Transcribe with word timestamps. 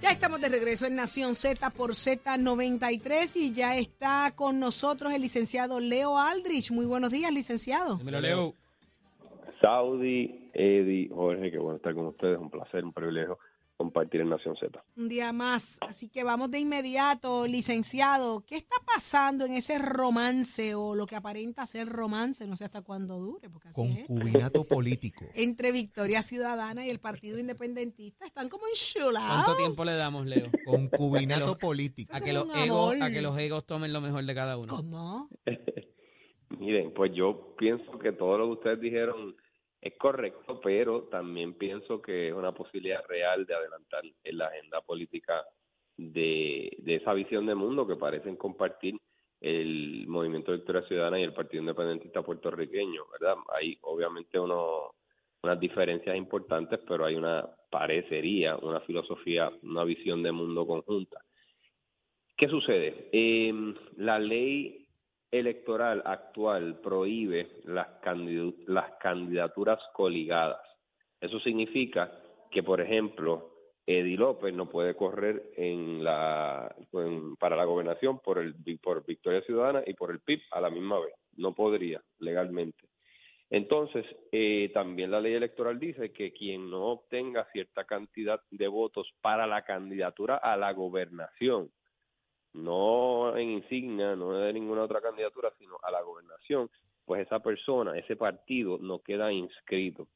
Ya 0.00 0.10
estamos 0.10 0.40
de 0.40 0.48
regreso 0.50 0.86
en 0.86 0.94
Nación 0.94 1.34
Z 1.34 1.70
por 1.70 1.92
Z93 1.92 3.36
y 3.36 3.52
ya 3.52 3.78
está 3.78 4.32
con 4.36 4.60
nosotros 4.60 5.12
el 5.14 5.22
licenciado 5.22 5.80
Leo 5.80 6.18
Aldrich. 6.18 6.70
Muy 6.70 6.84
buenos 6.84 7.10
días, 7.10 7.32
licenciado. 7.32 7.96
Dímelo, 7.96 8.20
Leo. 8.20 8.54
Saudi, 9.60 10.50
Eddie, 10.52 11.08
Jorge, 11.08 11.50
qué 11.50 11.58
bueno 11.58 11.76
estar 11.76 11.94
con 11.94 12.06
ustedes, 12.06 12.38
un 12.38 12.50
placer, 12.50 12.84
un 12.84 12.92
privilegio 12.92 13.38
compartir 13.76 14.20
en 14.20 14.30
Nación 14.30 14.56
Z. 14.56 14.82
Un 14.96 15.08
día 15.08 15.32
más. 15.32 15.78
Así 15.82 16.08
que 16.08 16.24
vamos 16.24 16.50
de 16.50 16.60
inmediato, 16.60 17.46
licenciado. 17.46 18.44
¿Qué 18.46 18.56
está 18.56 18.76
pasando 18.86 19.44
en 19.44 19.52
ese 19.52 19.78
romance 19.78 20.74
o 20.74 20.94
lo 20.94 21.06
que 21.06 21.16
aparenta 21.16 21.66
ser 21.66 21.88
romance? 21.88 22.46
No 22.46 22.56
sé 22.56 22.64
hasta 22.64 22.82
cuándo 22.82 23.18
dure, 23.18 23.48
porque 23.50 23.68
así 23.68 23.98
es. 23.98 24.06
Concubinato 24.06 24.64
político. 24.68 25.24
Entre 25.34 25.72
Victoria 25.72 26.22
Ciudadana 26.22 26.84
y 26.86 26.90
el 26.90 26.98
Partido 26.98 27.38
Independentista 27.38 28.26
están 28.26 28.48
como 28.48 28.66
enchulados. 28.66 29.44
¿Cuánto 29.44 29.56
tiempo 29.56 29.84
le 29.84 29.94
damos, 29.94 30.26
Leo? 30.26 30.50
Concubinato 30.64 31.58
político. 31.58 32.14
A 32.14 32.20
que, 32.20 32.32
los 32.32 32.54
egos, 32.56 33.00
a 33.00 33.10
que 33.10 33.22
los 33.22 33.38
egos 33.38 33.66
tomen 33.66 33.92
lo 33.92 34.00
mejor 34.00 34.24
de 34.24 34.34
cada 34.34 34.56
uno. 34.56 34.76
¿Cómo? 34.76 35.28
Miren, 36.58 36.92
pues 36.94 37.12
yo 37.14 37.54
pienso 37.58 37.98
que 37.98 38.12
todo 38.12 38.38
lo 38.38 38.46
que 38.46 38.52
ustedes 38.52 38.80
dijeron 38.80 39.36
es 39.80 39.96
correcto, 39.98 40.60
pero 40.62 41.04
también 41.04 41.54
pienso 41.54 42.00
que 42.00 42.28
es 42.28 42.34
una 42.34 42.52
posibilidad 42.52 43.04
real 43.06 43.46
de 43.46 43.54
adelantar 43.54 44.02
en 44.24 44.38
la 44.38 44.46
agenda 44.46 44.80
política 44.80 45.44
de, 45.96 46.76
esa 46.86 47.12
visión 47.14 47.46
de 47.46 47.54
mundo 47.54 47.86
que 47.86 47.96
parecen 47.96 48.36
compartir 48.36 48.96
el 49.40 50.06
Movimiento 50.08 50.50
de 50.50 50.58
Victoria 50.58 50.82
Ciudadana 50.82 51.20
y 51.20 51.24
el 51.24 51.34
Partido 51.34 51.60
Independentista 51.62 52.22
puertorriqueño, 52.22 53.04
¿verdad? 53.12 53.36
Hay 53.54 53.78
obviamente 53.82 54.38
unas 54.40 55.60
diferencias 55.60 56.16
importantes, 56.16 56.80
pero 56.88 57.04
hay 57.04 57.14
una 57.14 57.46
parecería, 57.70 58.56
una 58.56 58.80
filosofía, 58.80 59.50
una 59.62 59.84
visión 59.84 60.22
de 60.22 60.32
mundo 60.32 60.66
conjunta. 60.66 61.20
¿Qué 62.36 62.48
sucede? 62.48 63.08
Eh, 63.12 63.52
la 63.96 64.18
ley 64.18 64.85
electoral 65.30 66.02
actual 66.04 66.80
prohíbe 66.80 67.48
las, 67.64 67.88
candidaturas 69.00 69.80
coligadas. 69.92 70.60
Eso 71.20 71.40
significa 71.40 72.12
que, 72.50 72.62
por 72.62 72.80
ejemplo, 72.80 73.52
Eddie 73.86 74.16
López 74.16 74.52
no 74.54 74.68
puede 74.68 74.94
correr 74.94 75.50
en 75.56 76.02
la, 76.02 76.74
para 77.38 77.56
la 77.56 77.64
gobernación 77.64 78.18
por, 78.18 78.38
el, 78.38 78.54
por 78.82 79.04
Victoria 79.06 79.42
Ciudadana 79.42 79.82
y 79.86 79.94
por 79.94 80.10
el 80.10 80.20
PIB 80.20 80.42
a 80.50 80.60
la 80.60 80.70
misma 80.70 81.00
vez. 81.00 81.14
No 81.36 81.54
podría 81.54 82.02
legalmente. 82.18 82.88
Entonces, 83.48 84.04
eh, 84.32 84.70
también 84.74 85.12
la 85.12 85.20
ley 85.20 85.34
electoral 85.34 85.78
dice 85.78 86.12
que 86.12 86.32
quien 86.32 86.68
no 86.68 86.86
obtenga 86.86 87.46
cierta 87.52 87.84
cantidad 87.84 88.40
de 88.50 88.66
votos 88.66 89.08
para 89.20 89.46
la 89.46 89.62
candidatura 89.62 90.36
a 90.36 90.56
la 90.56 90.72
gobernación, 90.72 91.70
no 92.56 93.36
en 93.36 93.50
insignia, 93.50 94.16
no 94.16 94.32
de 94.32 94.52
ninguna 94.52 94.82
otra 94.82 95.00
candidatura, 95.00 95.52
sino 95.58 95.78
a 95.82 95.90
la 95.90 96.02
gobernación, 96.02 96.70
pues 97.04 97.24
esa 97.24 97.40
persona, 97.40 97.96
ese 97.96 98.16
partido 98.16 98.78
no 98.78 99.00
queda 99.00 99.32
inscrito. 99.32 100.08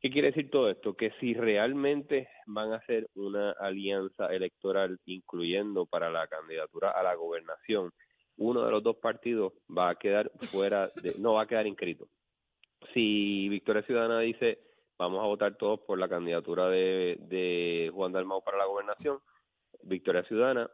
¿Qué 0.00 0.10
quiere 0.10 0.28
decir 0.28 0.50
todo 0.50 0.68
esto? 0.68 0.94
Que 0.94 1.12
si 1.20 1.34
realmente 1.34 2.28
van 2.46 2.72
a 2.72 2.76
hacer 2.76 3.08
una 3.14 3.52
alianza 3.52 4.26
electoral 4.26 4.98
incluyendo 5.06 5.86
para 5.86 6.10
la 6.10 6.26
candidatura 6.26 6.90
a 6.90 7.02
la 7.02 7.14
gobernación, 7.14 7.92
uno 8.36 8.64
de 8.64 8.70
los 8.70 8.82
dos 8.82 8.96
partidos 8.96 9.52
va 9.70 9.90
a 9.90 9.94
quedar 9.94 10.30
fuera, 10.40 10.88
de, 11.02 11.14
no 11.20 11.34
va 11.34 11.42
a 11.42 11.46
quedar 11.46 11.66
inscrito. 11.66 12.08
Si 12.92 13.48
Victoria 13.48 13.82
Ciudadana 13.82 14.20
dice 14.20 14.58
vamos 14.98 15.20
a 15.22 15.26
votar 15.26 15.56
todos 15.56 15.80
por 15.80 15.98
la 15.98 16.08
candidatura 16.08 16.68
de, 16.68 17.16
de 17.20 17.90
Juan 17.92 18.12
Dalmau 18.12 18.42
para 18.42 18.58
la 18.58 18.66
gobernación, 18.66 19.18
Victoria 19.82 20.22
Ciudadana 20.24 20.70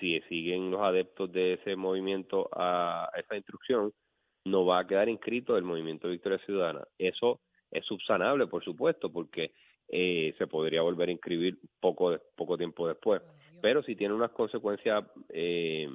si 0.00 0.20
siguen 0.22 0.70
los 0.70 0.80
adeptos 0.80 1.30
de 1.32 1.54
ese 1.54 1.76
movimiento 1.76 2.48
a 2.52 3.10
esa 3.16 3.36
instrucción, 3.36 3.92
no 4.44 4.66
va 4.66 4.80
a 4.80 4.86
quedar 4.86 5.08
inscrito 5.08 5.56
el 5.56 5.64
movimiento 5.64 6.08
Victoria 6.08 6.38
Ciudadana. 6.44 6.84
Eso 6.98 7.40
es 7.70 7.84
subsanable, 7.86 8.46
por 8.46 8.62
supuesto, 8.64 9.10
porque 9.10 9.52
eh, 9.88 10.34
se 10.38 10.46
podría 10.46 10.82
volver 10.82 11.08
a 11.08 11.12
inscribir 11.12 11.58
poco, 11.80 12.10
de- 12.12 12.20
poco 12.36 12.56
tiempo 12.56 12.86
después. 12.88 13.22
Pero 13.60 13.82
si 13.82 13.96
tiene 13.96 14.14
unas 14.14 14.30
consecuencias 14.32 15.04
eh, 15.30 15.88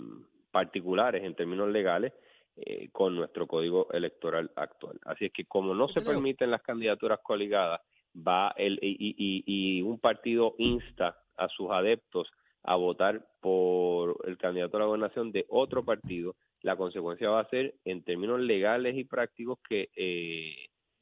particulares 0.51 1.23
en 1.23 1.35
términos 1.35 1.69
legales 1.69 2.13
eh, 2.55 2.89
con 2.91 3.15
nuestro 3.15 3.47
código 3.47 3.87
electoral 3.91 4.51
actual. 4.55 4.99
Así 5.05 5.25
es 5.25 5.31
que 5.31 5.45
como 5.45 5.73
no 5.73 5.87
se 5.87 6.01
permiten 6.13 6.51
las 6.51 6.61
candidaturas 6.61 7.19
coligadas, 7.23 7.79
va 8.15 8.53
el 8.57 8.79
y- 8.81 9.15
y- 9.17 9.43
y 9.45 9.81
un 9.83 9.99
partido 9.99 10.55
insta 10.57 11.17
a 11.37 11.47
sus 11.49 11.69
adeptos 11.71 12.27
a 12.63 12.75
votar 12.75 13.27
por 13.41 14.17
el 14.27 14.37
candidato 14.37 14.77
a 14.77 14.81
la 14.81 14.85
gobernación 14.85 15.31
de 15.31 15.45
otro 15.49 15.83
partido, 15.83 16.35
la 16.61 16.75
consecuencia 16.75 17.29
va 17.29 17.41
a 17.41 17.49
ser, 17.49 17.75
en 17.85 18.03
términos 18.03 18.39
legales 18.39 18.97
y 18.97 19.05
prácticos, 19.05 19.59
que 19.67 19.89
eh, 19.95 20.55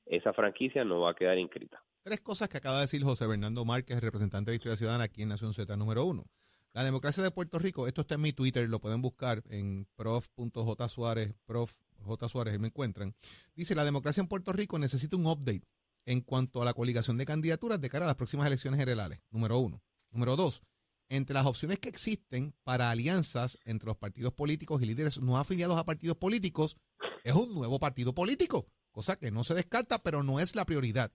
esa 0.06 0.34
franquicia 0.34 0.84
no 0.84 1.02
va 1.02 1.12
a 1.12 1.16
quedar 1.16 1.38
inscrita. 1.38 1.82
Tres 2.04 2.22
cosas 2.22 2.48
que 2.48 2.58
acaba 2.58 2.78
de 2.78 2.82
decir 2.84 3.04
José 3.04 3.28
Bernardo 3.28 3.66
Márquez, 3.66 4.00
representante 4.02 4.52
de 4.52 4.56
Victoria 4.56 4.78
Ciudadana 4.78 5.06
aquí 5.06 5.24
en 5.24 5.30
Nación 5.30 5.54
Z 5.54 5.76
número 5.76 6.06
uno. 6.06 6.26
La 6.74 6.84
democracia 6.84 7.24
de 7.24 7.32
Puerto 7.32 7.58
Rico, 7.60 7.88
esto 7.88 8.02
está 8.02 8.16
en 8.16 8.22
mi 8.22 8.34
Twitter, 8.34 8.70
lo 8.70 8.80
pueden 8.80 9.02
buscar 9.02 9.42
en 9.50 9.88
prof.jsuárez, 9.96 11.34
prof. 11.46 11.74
J. 12.04 12.30
Suárez, 12.30 12.54
ahí 12.54 12.60
me 12.60 12.68
encuentran. 12.68 13.16
Dice, 13.56 13.76
la 13.76 13.84
democracia 13.84 14.22
en 14.22 14.28
Puerto 14.28 14.54
Rico 14.54 14.80
necesita 14.80 15.18
un 15.18 15.26
update 15.26 15.64
en 16.06 16.22
cuanto 16.22 16.62
a 16.62 16.66
la 16.66 16.74
coligación 16.74 17.18
de 17.18 17.26
candidaturas 17.26 17.82
de 17.82 17.90
cara 17.90 18.06
a 18.06 18.08
las 18.08 18.16
próximas 18.16 18.48
elecciones 18.48 18.80
generales, 18.80 19.20
número 19.30 19.60
uno. 19.60 19.82
Número 20.12 20.36
dos, 20.36 20.64
entre 21.10 21.34
las 21.34 21.46
opciones 21.46 21.80
que 21.80 21.90
existen 21.90 22.54
para 22.64 22.90
alianzas 22.90 23.60
entre 23.66 23.88
los 23.88 23.98
partidos 23.98 24.34
políticos 24.34 24.82
y 24.82 24.86
líderes 24.86 25.20
no 25.20 25.38
afiliados 25.38 25.78
a 25.78 25.86
partidos 25.86 26.18
políticos, 26.18 26.78
es 27.24 27.34
un 27.34 27.54
nuevo 27.54 27.80
partido 27.80 28.14
político, 28.14 28.68
cosa 28.92 29.18
que 29.18 29.32
no 29.32 29.44
se 29.44 29.54
descarta, 29.54 30.00
pero 30.04 30.24
no 30.24 30.40
es 30.40 30.56
la 30.56 30.66
prioridad. 30.66 31.12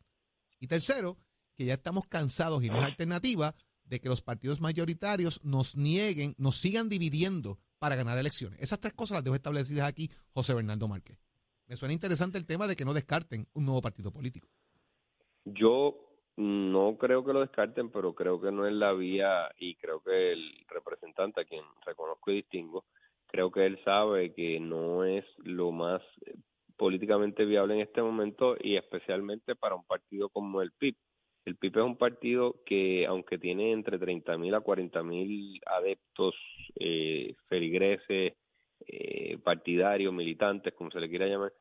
Y 0.58 0.66
tercero, 0.66 1.18
que 1.56 1.64
ya 1.64 1.74
estamos 1.74 2.06
cansados 2.06 2.62
y 2.62 2.70
no 2.70 2.78
es 2.78 2.84
alternativa 2.84 3.54
de 3.84 4.00
que 4.00 4.08
los 4.08 4.22
partidos 4.22 4.60
mayoritarios 4.60 5.44
nos 5.44 5.76
nieguen, 5.76 6.34
nos 6.38 6.56
sigan 6.56 6.88
dividiendo 6.88 7.58
para 7.78 7.96
ganar 7.96 8.16
elecciones. 8.16 8.60
Esas 8.60 8.80
tres 8.80 8.94
cosas 8.94 9.16
las 9.16 9.24
dejo 9.24 9.34
establecidas 9.34 9.86
aquí, 9.86 10.10
José 10.30 10.54
Bernardo 10.54 10.88
Márquez. 10.88 11.18
Me 11.66 11.76
suena 11.76 11.92
interesante 11.92 12.38
el 12.38 12.46
tema 12.46 12.66
de 12.66 12.76
que 12.76 12.84
no 12.84 12.94
descarten 12.94 13.48
un 13.54 13.64
nuevo 13.64 13.80
partido 13.80 14.12
político. 14.12 14.48
Yo 15.44 16.11
no 16.36 16.96
creo 16.98 17.24
que 17.24 17.32
lo 17.32 17.40
descarten, 17.40 17.90
pero 17.90 18.14
creo 18.14 18.40
que 18.40 18.50
no 18.50 18.66
es 18.66 18.72
la 18.72 18.92
vía 18.92 19.50
y 19.58 19.74
creo 19.76 20.00
que 20.02 20.32
el 20.32 20.64
representante 20.68 21.40
a 21.40 21.44
quien 21.44 21.64
reconozco 21.84 22.30
y 22.30 22.36
distingo, 22.36 22.84
creo 23.26 23.50
que 23.50 23.66
él 23.66 23.78
sabe 23.84 24.32
que 24.34 24.60
no 24.60 25.04
es 25.04 25.24
lo 25.38 25.72
más 25.72 26.02
eh, 26.26 26.34
políticamente 26.76 27.44
viable 27.44 27.74
en 27.74 27.80
este 27.80 28.02
momento 28.02 28.56
y 28.60 28.76
especialmente 28.76 29.54
para 29.54 29.74
un 29.74 29.84
partido 29.84 30.28
como 30.28 30.62
el 30.62 30.72
PIB. 30.72 30.96
El 31.44 31.56
PIB 31.56 31.78
es 31.78 31.84
un 31.84 31.96
partido 31.96 32.56
que, 32.64 33.06
aunque 33.06 33.38
tiene 33.38 33.72
entre 33.72 33.98
30 33.98 34.38
mil 34.38 34.54
a 34.54 34.60
40 34.60 35.02
mil 35.02 35.60
adeptos, 35.66 36.34
eh, 36.78 37.34
feligreses, 37.48 38.34
eh, 38.86 39.38
partidarios, 39.42 40.12
militantes, 40.12 40.74
como 40.74 40.90
se 40.90 41.00
le 41.00 41.08
quiera 41.08 41.26
llamar, 41.26 41.52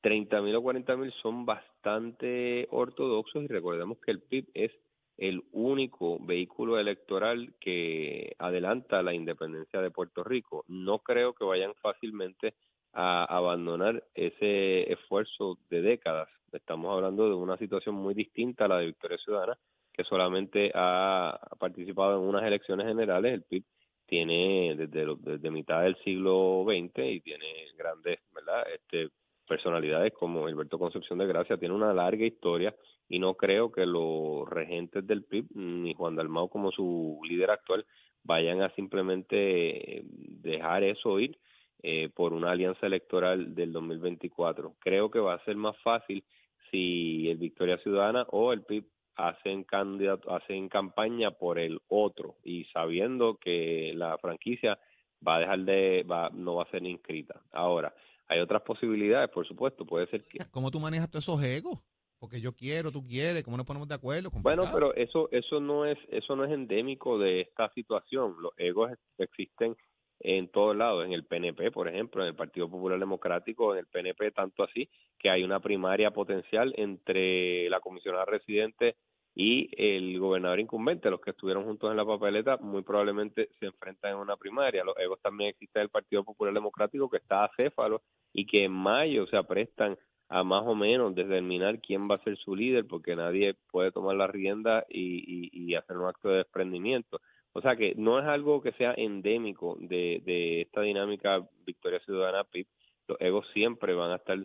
30 0.00 0.42
mil 0.42 0.56
o 0.56 0.62
40 0.62 0.96
mil 0.96 1.12
son 1.22 1.44
bastante 1.44 2.66
ortodoxos 2.70 3.42
y 3.44 3.46
recordemos 3.48 3.98
que 3.98 4.12
el 4.12 4.20
PIB 4.20 4.48
es 4.54 4.72
el 5.16 5.42
único 5.52 6.18
vehículo 6.24 6.78
electoral 6.78 7.54
que 7.60 8.36
adelanta 8.38 9.02
la 9.02 9.12
independencia 9.12 9.80
de 9.80 9.90
Puerto 9.90 10.22
Rico. 10.22 10.64
No 10.68 11.00
creo 11.00 11.34
que 11.34 11.44
vayan 11.44 11.74
fácilmente 11.82 12.54
a 12.92 13.24
abandonar 13.24 14.04
ese 14.14 14.90
esfuerzo 14.92 15.58
de 15.70 15.82
décadas. 15.82 16.28
Estamos 16.52 16.94
hablando 16.94 17.28
de 17.28 17.34
una 17.34 17.58
situación 17.58 17.96
muy 17.96 18.14
distinta 18.14 18.64
a 18.64 18.68
la 18.68 18.78
de 18.78 18.86
Victoria 18.86 19.18
Ciudadana, 19.18 19.58
que 19.92 20.04
solamente 20.04 20.70
ha 20.74 21.38
participado 21.58 22.22
en 22.22 22.28
unas 22.28 22.44
elecciones 22.44 22.86
generales. 22.86 23.34
El 23.34 23.42
PIB 23.42 23.64
tiene 24.06 24.74
desde, 24.76 25.14
desde 25.18 25.50
mitad 25.50 25.82
del 25.82 25.96
siglo 26.04 26.64
XX 26.64 26.98
y 27.04 27.20
tiene 27.20 27.66
grandes 27.76 28.20
¿verdad? 28.32 28.64
Este, 28.72 29.10
personalidades 29.48 30.12
como 30.12 30.46
Alberto 30.46 30.78
Concepción 30.78 31.18
de 31.18 31.26
Gracia, 31.26 31.56
tiene 31.56 31.74
una 31.74 31.92
larga 31.92 32.24
historia 32.24 32.74
y 33.08 33.18
no 33.18 33.34
creo 33.34 33.72
que 33.72 33.86
los 33.86 34.48
regentes 34.48 35.06
del 35.06 35.24
PIB 35.24 35.46
ni 35.54 35.94
Juan 35.94 36.14
Dalmau 36.14 36.48
como 36.48 36.70
su 36.70 37.20
líder 37.24 37.50
actual 37.50 37.84
vayan 38.22 38.62
a 38.62 38.70
simplemente 38.74 40.02
dejar 40.04 40.84
eso 40.84 41.18
ir 41.18 41.38
eh, 41.82 42.10
por 42.14 42.32
una 42.32 42.50
alianza 42.50 42.86
electoral 42.86 43.54
del 43.54 43.72
2024. 43.72 44.74
Creo 44.78 45.10
que 45.10 45.20
va 45.20 45.34
a 45.34 45.44
ser 45.44 45.56
más 45.56 45.76
fácil 45.78 46.22
si 46.70 47.30
el 47.30 47.38
Victoria 47.38 47.78
Ciudadana 47.78 48.26
o 48.30 48.52
el 48.52 48.62
PIB 48.62 48.84
hacen 49.16 49.64
candidato, 49.64 50.34
hacen 50.34 50.68
campaña 50.68 51.32
por 51.32 51.58
el 51.58 51.80
otro 51.88 52.36
y 52.44 52.64
sabiendo 52.66 53.36
que 53.36 53.92
la 53.94 54.16
franquicia 54.18 54.78
va 55.26 55.36
a 55.36 55.40
dejar 55.40 55.60
de 55.60 56.04
va, 56.08 56.30
no 56.30 56.56
va 56.56 56.64
a 56.64 56.70
ser 56.70 56.84
inscrita. 56.84 57.40
Ahora, 57.52 57.92
hay 58.28 58.40
otras 58.40 58.62
posibilidades, 58.62 59.30
por 59.30 59.46
supuesto, 59.46 59.84
puede 59.84 60.06
ser 60.08 60.24
que 60.24 60.38
¿Cómo 60.50 60.70
tú 60.70 60.80
manejas 60.80 61.10
todos 61.10 61.24
esos 61.26 61.42
egos? 61.42 61.78
Porque 62.18 62.40
yo 62.40 62.52
quiero, 62.52 62.90
tú 62.90 63.02
quieres, 63.02 63.44
¿cómo 63.44 63.56
nos 63.56 63.66
ponemos 63.66 63.88
de 63.88 63.94
acuerdo? 63.94 64.30
Bueno, 64.42 64.64
pero 64.74 64.94
eso 64.94 65.28
eso 65.30 65.60
no 65.60 65.86
es 65.86 65.96
eso 66.08 66.34
no 66.34 66.44
es 66.44 66.50
endémico 66.50 67.16
de 67.18 67.42
esta 67.42 67.72
situación. 67.74 68.34
Los 68.40 68.52
egos 68.56 68.90
existen 69.18 69.76
en 70.20 70.48
todos 70.48 70.76
lados, 70.76 71.06
en 71.06 71.12
el 71.12 71.24
PNP, 71.24 71.70
por 71.70 71.88
ejemplo, 71.88 72.22
en 72.22 72.28
el 72.28 72.34
Partido 72.34 72.68
Popular 72.68 72.98
Democrático, 72.98 73.72
en 73.72 73.80
el 73.80 73.86
PNP, 73.86 74.32
tanto 74.32 74.64
así 74.64 74.88
que 75.16 75.30
hay 75.30 75.44
una 75.44 75.60
primaria 75.60 76.10
potencial 76.10 76.74
entre 76.76 77.70
la 77.70 77.78
comisionada 77.78 78.24
residente 78.24 78.96
y 79.40 79.70
el 79.76 80.18
gobernador 80.18 80.58
incumbente, 80.58 81.08
los 81.10 81.20
que 81.20 81.30
estuvieron 81.30 81.62
juntos 81.62 81.88
en 81.92 81.96
la 81.96 82.04
papeleta, 82.04 82.56
muy 82.56 82.82
probablemente 82.82 83.50
se 83.60 83.66
enfrentan 83.66 84.14
en 84.14 84.16
una 84.18 84.36
primaria. 84.36 84.82
Los 84.82 84.98
egos 84.98 85.20
también 85.22 85.50
existen 85.50 85.78
en 85.78 85.84
el 85.84 85.90
Partido 85.90 86.24
Popular 86.24 86.52
Democrático, 86.52 87.08
que 87.08 87.18
está 87.18 87.44
acéfalo 87.44 88.02
y 88.32 88.46
que 88.46 88.64
en 88.64 88.72
mayo 88.72 89.28
se 89.28 89.36
aprestan 89.36 89.96
a 90.28 90.42
más 90.42 90.64
o 90.66 90.74
menos 90.74 91.14
determinar 91.14 91.80
quién 91.80 92.10
va 92.10 92.16
a 92.16 92.24
ser 92.24 92.36
su 92.36 92.56
líder, 92.56 92.88
porque 92.88 93.14
nadie 93.14 93.54
puede 93.70 93.92
tomar 93.92 94.16
la 94.16 94.26
rienda 94.26 94.84
y, 94.88 95.48
y 95.52 95.72
hacer 95.76 95.96
un 95.96 96.08
acto 96.08 96.30
de 96.30 96.38
desprendimiento. 96.38 97.20
O 97.52 97.60
sea 97.60 97.76
que 97.76 97.94
no 97.96 98.18
es 98.18 98.26
algo 98.26 98.60
que 98.60 98.72
sea 98.72 98.92
endémico 98.96 99.76
de, 99.78 100.20
de 100.24 100.62
esta 100.62 100.80
dinámica 100.80 101.48
Victoria 101.64 102.00
Ciudadana 102.00 102.42
PIB. 102.42 102.66
Los 103.06 103.20
egos 103.20 103.46
siempre 103.52 103.94
van 103.94 104.10
a 104.10 104.16
estar, 104.16 104.38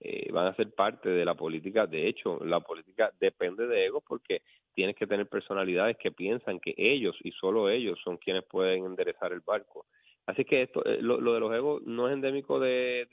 eh, 0.00 0.30
van 0.32 0.46
a 0.46 0.54
ser 0.54 0.72
parte 0.74 1.08
de 1.08 1.24
la 1.24 1.34
política. 1.34 1.86
De 1.86 2.08
hecho, 2.08 2.42
la 2.44 2.60
política 2.60 3.12
depende 3.20 3.66
de 3.66 3.86
egos 3.86 4.02
porque 4.06 4.42
tienes 4.74 4.96
que 4.96 5.06
tener 5.06 5.28
personalidades 5.28 5.96
que 5.98 6.10
piensan 6.10 6.58
que 6.58 6.74
ellos 6.76 7.16
y 7.22 7.32
solo 7.32 7.68
ellos 7.68 7.98
son 8.02 8.16
quienes 8.16 8.44
pueden 8.44 8.84
enderezar 8.86 9.32
el 9.32 9.40
barco. 9.40 9.86
Así 10.26 10.44
que 10.44 10.62
esto, 10.62 10.84
eh, 10.84 10.98
lo, 11.02 11.18
de 11.18 11.40
los 11.40 11.52
egos 11.52 11.82
no 11.82 12.08
es 12.08 12.14
endémico 12.14 12.60
de, 12.60 13.08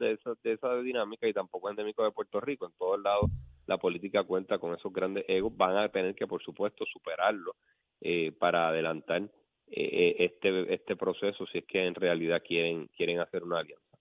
esa, 0.00 0.34
de, 0.42 0.52
esa, 0.52 0.76
dinámica 0.82 1.28
y 1.28 1.32
tampoco 1.32 1.68
es 1.68 1.72
endémico 1.72 2.04
de 2.04 2.10
Puerto 2.10 2.40
Rico. 2.40 2.66
En 2.66 2.72
todos 2.72 3.00
lados 3.00 3.30
la 3.66 3.78
política 3.78 4.24
cuenta 4.24 4.58
con 4.58 4.74
esos 4.74 4.92
grandes 4.92 5.24
egos. 5.28 5.56
Van 5.56 5.76
a 5.76 5.88
tener 5.88 6.14
que, 6.14 6.26
por 6.26 6.42
supuesto, 6.42 6.84
superarlo 6.86 7.54
eh, 8.00 8.32
para 8.32 8.68
adelantar 8.68 9.22
eh, 9.70 10.16
este 10.18 10.74
este 10.74 10.96
proceso 10.96 11.46
si 11.46 11.58
es 11.58 11.64
que 11.64 11.86
en 11.86 11.94
realidad 11.94 12.42
quieren 12.44 12.88
quieren 12.88 13.20
hacer 13.20 13.44
una 13.44 13.60
alianza. 13.60 13.91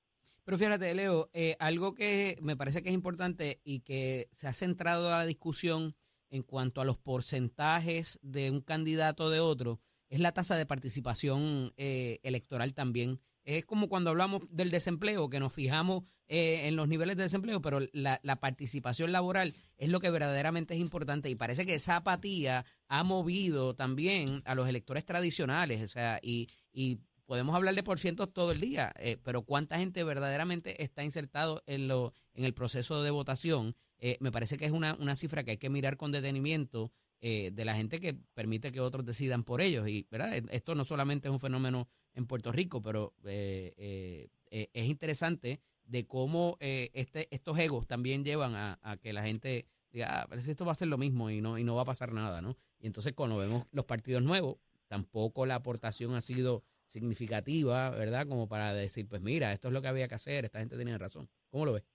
Pero 0.52 0.60
fíjate, 0.60 0.94
Leo, 0.94 1.30
eh, 1.32 1.56
algo 1.62 1.94
que 1.94 2.38
me 2.42 2.58
parece 2.58 2.84
que 2.84 2.90
es 2.90 2.94
importante 2.94 3.62
y 3.64 3.80
que 3.80 4.28
se 4.34 4.50
ha 4.50 4.54
centrado 4.54 5.10
la 5.10 5.26
discusión 5.26 5.96
en 6.30 6.44
cuanto 6.44 6.82
a 6.82 6.84
los 6.84 6.98
porcentajes 6.98 8.20
de 8.22 8.52
un 8.52 8.60
candidato 8.60 9.30
de 9.30 9.40
otro 9.40 9.80
es 10.10 10.20
la 10.20 10.34
tasa 10.34 10.58
de 10.58 10.66
participación 10.66 11.72
electoral 11.78 12.74
también. 12.74 13.22
Es 13.46 13.64
como 13.64 13.88
cuando 13.88 14.10
hablamos 14.10 14.42
del 14.52 14.72
desempleo, 14.72 15.30
que 15.30 15.40
nos 15.40 15.54
fijamos 15.54 16.04
eh, 16.28 16.68
en 16.68 16.76
los 16.76 16.90
niveles 16.90 17.16
de 17.16 17.24
desempleo, 17.24 17.62
pero 17.62 17.80
la, 17.94 18.20
participación 18.42 19.14
laboral 19.14 19.54
es 19.78 19.88
lo 19.88 20.02
que 20.02 20.10
verdaderamente 20.10 20.74
es 20.74 20.82
importante 20.82 21.30
y 21.30 21.36
parece 21.36 21.66
que 21.66 21.76
esa 21.76 21.96
apatía 21.96 22.66
ha 22.90 23.04
movido 23.04 23.74
también 23.74 24.42
a 24.44 24.54
los 24.54 24.68
electores 24.68 25.06
tradicionales, 25.06 25.82
o 25.82 25.88
sea, 25.88 26.20
y 26.22 26.50
podemos 27.32 27.56
hablar 27.56 27.76
de 27.76 27.82
porcientos 27.82 28.34
todo 28.34 28.52
el 28.52 28.60
día, 28.60 28.92
eh, 29.00 29.16
pero 29.24 29.44
cuánta 29.44 29.80
gente 29.80 30.04
verdaderamente 30.04 30.84
está 30.84 31.06
insertado 31.06 31.64
en, 31.66 31.88
lo, 31.88 32.12
en 32.34 32.44
el 32.44 32.54
proceso 32.54 33.04
de 33.04 33.10
votación, 33.10 33.74
eh, 34.00 34.18
me 34.20 34.34
parece 34.34 34.58
que 34.58 34.66
es 34.66 34.74
una, 34.74 34.96
una 35.00 35.16
cifra 35.16 35.46
que 35.46 35.52
hay 35.52 35.58
que 35.58 35.70
mirar 35.70 35.96
con 35.96 36.12
detenimiento 36.12 36.92
de 37.22 37.66
la 37.66 37.76
gente 37.76 38.00
que 38.00 38.16
permite 38.34 38.72
que 38.72 38.80
otros 38.80 39.06
decidan 39.06 39.44
por 39.44 39.62
ellos. 39.62 39.88
Y 39.88 40.08
¿verdad? 40.10 40.44
esto 40.50 40.74
no 40.74 40.84
solamente 40.84 41.28
es 41.28 41.32
un 41.32 41.40
fenómeno 41.40 41.88
en 42.14 42.26
Puerto 42.26 42.52
Rico, 42.52 42.82
pero 42.82 43.14
eh, 43.24 43.74
eh, 43.78 44.30
eh, 44.50 44.70
es 44.74 44.88
interesante 44.88 45.62
de 45.86 46.06
cómo 46.08 46.58
este, 46.60 47.28
estos 47.34 47.58
egos 47.60 47.88
también 47.88 48.26
llevan 48.26 48.56
a, 48.56 48.98
que 49.02 49.14
la 49.14 49.24
gente 49.24 49.68
diga, 49.92 50.22
ah, 50.22 50.28
parece 50.28 50.52
esto 50.52 50.66
va 50.66 50.72
a 50.72 50.76
ser 50.76 50.88
lo 50.88 50.98
mismo 50.98 51.30
y 51.30 51.42
no, 51.42 51.58
y 51.58 51.64
no 51.64 51.76
va 51.76 51.84
a 51.84 51.86
pasar 51.86 52.14
nada, 52.14 52.42
¿no? 52.42 52.58
Y 52.80 52.88
entonces 52.88 53.14
cuando 53.14 53.38
vemos 53.38 53.68
los 53.72 53.86
partidos 53.86 54.24
nuevos, 54.24 54.58
tampoco 54.88 55.46
la 55.46 55.56
aportación 55.56 56.16
ha 56.16 56.22
sido 56.22 56.64
significativa, 56.92 57.90
¿verdad? 57.92 58.28
Como 58.28 58.48
para 58.48 58.74
decir, 58.74 59.08
pues 59.10 59.22
mira, 59.22 59.54
esto 59.54 59.70
es 59.70 59.74
lo 59.74 59.82
que 59.82 59.88
había 59.88 60.08
que 60.08 60.16
hacer, 60.16 60.46
esta 60.46 60.60
gente 60.60 60.78
tenía 60.78 60.98
razón. 60.98 61.28
¿Cómo 61.50 61.66
lo 61.66 61.74
ves? 61.74 61.88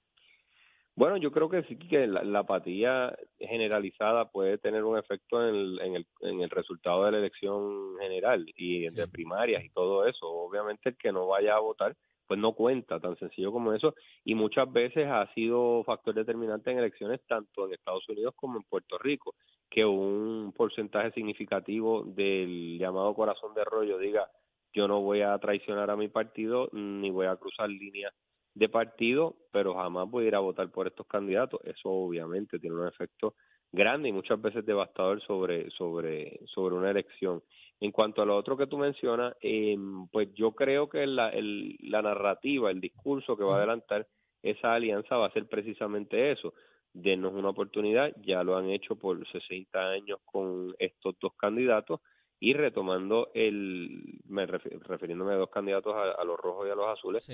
Bueno, 0.94 1.19
yo 1.19 1.31
creo 1.31 1.50
que 1.50 1.62
sí 1.64 1.76
que 1.76 2.06
la, 2.06 2.38
apatía 2.38 3.14
generalizada 3.38 4.31
puede 4.31 4.56
tener 4.56 4.82
un 4.82 4.96
efecto 4.96 5.46
en 5.46 5.54
el, 5.54 5.81
en 5.81 5.96
el, 5.96 6.06
en 6.22 6.40
el 6.40 6.48
resultado 6.48 7.04
de 7.04 7.12
la 7.12 7.19
elección 7.19 7.98
general 8.00 8.46
y 8.56 8.87
entre 8.87 9.06
primarias 9.06 9.62
y 9.62 9.69
todo 9.69 10.06
eso. 10.06 10.26
Obviamente 10.26 10.88
el 10.88 10.96
que 10.96 11.12
no 11.12 11.26
vaya 11.26 11.54
a 11.54 11.60
votar 11.60 11.94
pues 12.26 12.40
no 12.40 12.54
cuenta, 12.54 13.00
tan 13.00 13.16
sencillo 13.19 13.52
como 13.52 13.72
eso, 13.72 13.94
y 14.25 14.34
muchas 14.34 14.72
veces 14.72 15.06
ha 15.06 15.32
sido 15.34 15.84
factor 15.84 16.14
determinante 16.14 16.70
en 16.70 16.78
elecciones 16.78 17.20
tanto 17.26 17.66
en 17.66 17.75
Estados 17.75 18.08
Unidos 18.08 18.34
como 18.37 18.58
en 18.58 18.64
Puerto 18.64 18.98
Rico, 18.98 19.34
que 19.70 19.84
un 19.84 20.52
porcentaje 20.56 21.12
significativo 21.12 22.04
del 22.04 22.78
llamado 22.78 23.14
corazón 23.14 23.54
de 23.54 23.64
rollo 23.64 23.98
diga 23.98 24.28
yo 24.77 24.87
no 24.87 25.01
voy 25.01 25.23
a 25.23 25.37
traicionar 25.39 25.91
a 25.91 25.97
mi 25.97 26.09
partido 26.09 26.69
ni 26.73 27.11
voy 27.11 27.27
a 27.27 27.37
cruzar 27.37 27.71
líneas 27.71 28.13
de 28.55 28.69
partido, 28.69 29.37
pero 29.51 29.75
jamás 29.75 30.09
voy 30.11 30.27
a 30.27 30.29
ir 30.29 30.35
a 30.35 30.41
votar 30.41 30.71
por 30.71 30.87
estos 30.87 31.06
candidatos. 31.06 31.61
Eso 31.65 31.89
obviamente 31.89 32.59
tiene 32.59 32.77
un 32.77 32.87
efecto 32.87 33.35
grande 33.73 34.11
y 34.11 34.13
muchas 34.13 34.41
veces 34.41 34.67
devastador 34.67 35.23
sobre, 35.23 35.71
sobre, 35.71 36.41
sobre 36.47 36.75
una 36.75 36.91
elección. 36.91 37.43
En 37.81 37.91
cuanto 37.91 38.21
a 38.21 38.27
lo 38.27 38.37
otro 38.37 38.56
que 38.56 38.67
tú 38.67 38.77
mencionas, 38.77 39.35
eh, 39.41 39.77
pues 40.13 40.33
yo 40.35 40.53
creo 40.53 40.89
que 40.91 41.06
la, 41.06 41.31
el, 41.31 41.77
la 41.81 42.03
narrativa, 42.03 42.71
el 42.71 42.81
discurso 42.81 43.35
que 43.35 43.45
va 43.45 43.55
a 43.55 43.59
adelantar 43.59 44.06
esa 44.43 44.75
alianza 44.75 45.17
va 45.17 45.27
a 45.27 45.33
ser 45.33 45.47
precisamente 45.49 46.33
eso, 46.33 46.53
denos 46.93 47.33
una 47.33 47.49
oportunidad, 47.49 48.13
ya 48.23 48.43
lo 48.43 48.56
han 48.56 48.69
hecho 48.69 48.97
por 48.97 49.27
60 49.27 49.79
años 49.79 50.19
con 50.25 50.75
estos 50.79 51.17
dos 51.19 51.33
candidatos 51.35 52.01
y 52.38 52.52
retomando 52.52 53.31
el, 53.34 54.20
me 54.28 54.46
refiriéndome 54.46 55.32
a 55.32 55.36
dos 55.36 55.50
candidatos 55.50 55.94
a, 55.94 56.24
los 56.24 56.38
rojos 56.38 56.66
y 56.66 56.70
a 56.70 56.74
los 56.74 56.86
azules, 56.88 57.28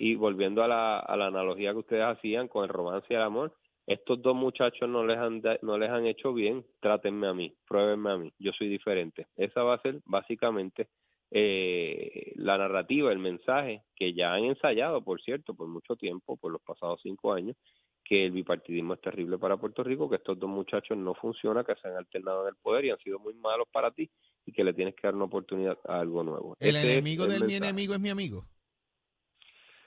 y 0.00 0.14
volviendo 0.14 0.62
a 0.62 0.68
la, 0.68 0.98
a 0.98 1.16
la 1.16 1.26
analogía 1.26 1.72
que 1.72 1.78
ustedes 1.78 2.04
hacían 2.04 2.48
con 2.48 2.64
el 2.64 2.70
romance 2.70 3.06
y 3.10 3.14
el 3.14 3.22
amor, 3.22 3.54
estos 3.86 4.22
dos 4.22 4.36
muchachos 4.36 4.88
no 4.88 5.04
les 5.04 5.18
han 5.18 5.42
no 5.62 5.76
les 5.76 5.90
han 5.90 6.06
hecho 6.06 6.32
bien, 6.32 6.64
trátenme 6.80 7.26
a 7.26 7.34
mí, 7.34 7.52
pruébenme 7.66 8.10
a 8.12 8.16
mí, 8.16 8.32
yo 8.38 8.52
soy 8.52 8.68
diferente. 8.68 9.26
Esa 9.36 9.62
va 9.64 9.74
a 9.74 9.82
ser 9.82 10.00
básicamente 10.04 10.88
eh, 11.30 12.32
la 12.36 12.58
narrativa, 12.58 13.10
el 13.10 13.18
mensaje 13.18 13.82
que 13.96 14.12
ya 14.14 14.34
han 14.34 14.44
ensayado, 14.44 15.02
por 15.02 15.20
cierto, 15.20 15.54
por 15.54 15.66
mucho 15.66 15.96
tiempo, 15.96 16.36
por 16.36 16.52
los 16.52 16.62
pasados 16.62 17.00
cinco 17.02 17.32
años, 17.32 17.56
que 18.04 18.26
el 18.26 18.30
bipartidismo 18.30 18.94
es 18.94 19.00
terrible 19.00 19.38
para 19.38 19.56
Puerto 19.56 19.82
Rico, 19.82 20.08
que 20.08 20.16
estos 20.16 20.38
dos 20.38 20.50
muchachos 20.50 20.96
no 20.96 21.14
funcionan, 21.14 21.64
que 21.64 21.74
se 21.76 21.88
han 21.88 21.96
alternado 21.96 22.42
en 22.42 22.54
el 22.54 22.60
poder 22.60 22.84
y 22.84 22.90
han 22.90 22.98
sido 22.98 23.18
muy 23.18 23.34
malos 23.34 23.66
para 23.72 23.90
ti 23.90 24.08
y 24.46 24.52
que 24.52 24.64
le 24.64 24.74
tienes 24.74 24.94
que 24.94 25.06
dar 25.06 25.14
una 25.14 25.24
oportunidad 25.24 25.78
a 25.86 26.00
algo 26.00 26.22
nuevo. 26.22 26.56
El 26.60 26.76
enemigo 26.76 27.26
de 27.26 27.40
mi 27.40 27.54
enemigo 27.54 27.94
es 27.94 28.00
mi 28.00 28.10
amigo. 28.10 28.44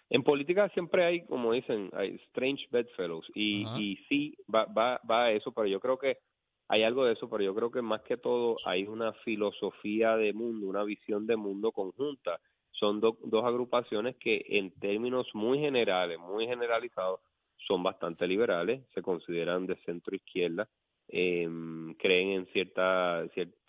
En 0.10 0.24
política 0.24 0.70
siempre 0.70 1.04
hay, 1.04 1.26
como 1.26 1.54
dicen, 1.54 1.90
hay 1.94 2.16
strange 2.28 2.68
bedfellows 2.72 3.26
y, 3.34 3.66
y 3.80 3.98
sí, 4.08 4.38
va, 4.54 4.66
va, 4.66 5.02
va 5.10 5.26
a 5.26 5.32
eso, 5.32 5.52
pero 5.52 5.68
yo 5.68 5.80
creo 5.80 5.98
que 5.98 6.20
hay 6.68 6.84
algo 6.84 7.06
de 7.06 7.14
eso, 7.14 7.30
pero 7.30 7.44
yo 7.44 7.56
creo 7.56 7.72
que 7.72 7.82
más 7.82 8.02
que 8.04 8.18
todo 8.18 8.56
hay 8.66 8.86
una 8.88 9.14
filosofía 9.14 10.16
de 10.16 10.34
mundo, 10.34 10.68
una 10.68 10.84
visión 10.84 11.26
de 11.28 11.36
mundo 11.36 11.72
conjunta. 11.72 12.40
Son 12.72 13.00
dos 13.00 13.44
agrupaciones 13.46 14.16
que 14.18 14.46
en 14.50 14.72
términos 14.80 15.28
muy 15.34 15.60
generales, 15.60 16.20
muy 16.20 16.46
generalizados, 16.46 17.22
son 17.68 17.84
bastante 17.84 18.28
liberales, 18.28 18.84
se 18.94 19.02
consideran 19.02 19.66
de 19.66 19.76
centro 19.86 20.16
izquierda 20.16 20.68
em, 21.08 21.94
creen 21.96 22.30
en 22.30 22.46
cierta, 22.48 23.26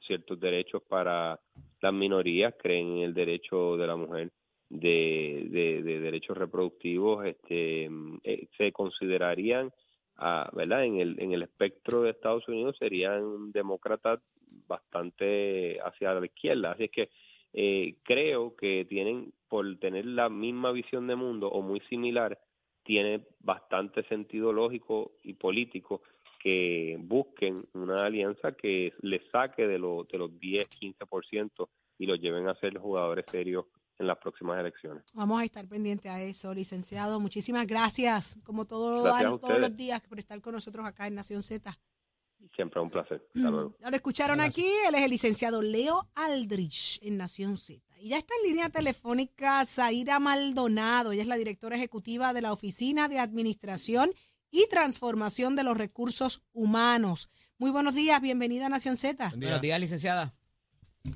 ciertos 0.07 0.41
derechos 0.41 0.83
para 0.89 1.39
las 1.81 1.93
minorías, 1.93 2.55
creen 2.59 2.99
en 2.99 3.03
el 3.03 3.15
derecho 3.15 3.77
de 3.77 3.87
la 3.87 3.97
mujer 3.97 4.33
de, 4.69 5.47
de, 5.51 6.01
derechos 6.01 6.37
reproductivos, 6.37 7.25
este, 7.27 7.89
eh, 8.25 8.49
se 8.57 8.73
considerarían, 8.73 9.73
ah, 10.17 10.51
¿verdad? 10.53 10.85
En 10.85 10.99
el, 10.99 11.21
en 11.21 11.33
el 11.33 11.43
espectro 11.43 12.03
de 12.03 12.11
Estados 12.11 12.49
Unidos 12.49 12.77
serían 12.79 13.53
demócratas 13.53 14.21
bastante 14.67 15.79
hacia 15.81 16.15
la 16.15 16.27
izquierda. 16.27 16.73
Así 16.73 16.85
es 16.85 16.91
que 16.91 17.11
eh, 17.53 17.97
creo 18.03 18.57
que 18.57 18.85
tienen, 18.89 19.33
por 19.49 19.79
tener 19.79 20.05
la 20.07 20.29
misma 20.29 20.73
visión 20.73 21.07
de 21.07 21.17
mundo 21.17 21.49
o 21.49 21.63
muy 21.63 21.81
similar, 21.89 22.39
tiene 22.83 23.23
bastante 23.41 24.03
sentido 24.05 24.53
lógico 24.53 25.13
y 25.25 25.35
político 25.35 26.03
que 26.43 26.97
busquen 27.01 27.67
una 27.75 28.07
alianza 28.07 28.53
que 28.53 28.93
les 29.03 29.23
saque 29.31 29.67
de, 29.67 29.79
lo, 29.79 30.05
de 30.11 30.19
los 30.19 30.39
10, 30.39 30.65
15% 30.81 31.69
y 31.99 32.07
los 32.07 32.21
lleven 32.21 32.49
a 32.49 32.55
ser 32.57 32.79
jugadores 32.79 33.25
serios 33.31 33.67
en 33.99 34.07
las 34.07 34.19
próximas 34.19 34.61
elecciones. 34.61 35.05
Vamos 35.15 35.41
a 35.41 35.45
estar 35.45 35.67
pendientes 35.69 36.11
a 36.11 36.23
eso, 36.23 36.53
licenciado. 36.53 37.19
Muchísimas 37.21 37.67
gracias, 37.67 38.39
como 38.45 38.67
todo, 38.67 39.03
todos 39.39 39.61
los 39.61 39.77
días, 39.77 40.03
por 40.03 40.19
estar 40.19 40.41
con 40.41 40.55
nosotros 40.55 40.87
acá 40.87 41.07
en 41.07 41.15
Nación 41.15 41.43
Z. 41.43 41.79
Siempre 42.55 42.81
un 42.81 42.91
placer. 42.91 43.27
Hasta 43.35 43.51
luego. 43.51 43.75
Ahora 43.83 43.97
escucharon 43.97 44.41
aquí, 44.41 44.67
él 44.89 44.95
es 44.95 45.03
el 45.03 45.11
licenciado 45.11 45.63
Leo 45.63 46.09
Aldrich 46.15 46.99
en 47.03 47.17
Nación 47.17 47.57
Z. 47.57 47.83
Y 48.01 48.11
ya 48.11 48.19
está 48.19 48.35
en 48.43 48.51
línea 48.51 48.69
telefónica 48.69 49.65
Zaira 49.65 50.19
Maldonado, 50.19 51.13
ella 51.13 51.23
es 51.23 51.29
la 51.29 51.37
directora 51.37 51.77
ejecutiva 51.77 52.35
de 52.35 52.43
la 52.43 52.53
Oficina 52.53 53.09
de 53.09 53.19
Administración 53.19 54.11
y 54.51 54.67
Transformación 54.69 55.57
de 55.57 55.65
los 55.65 55.77
Recursos 55.77 56.45
Humanos. 56.53 57.31
Muy 57.59 57.71
buenos 57.71 57.95
días, 57.95 58.21
bienvenida 58.21 58.67
a 58.67 58.69
Nación 58.69 58.97
Z. 58.97 59.33
Buenos 59.37 59.61
días, 59.61 59.81
licenciada. 59.81 60.35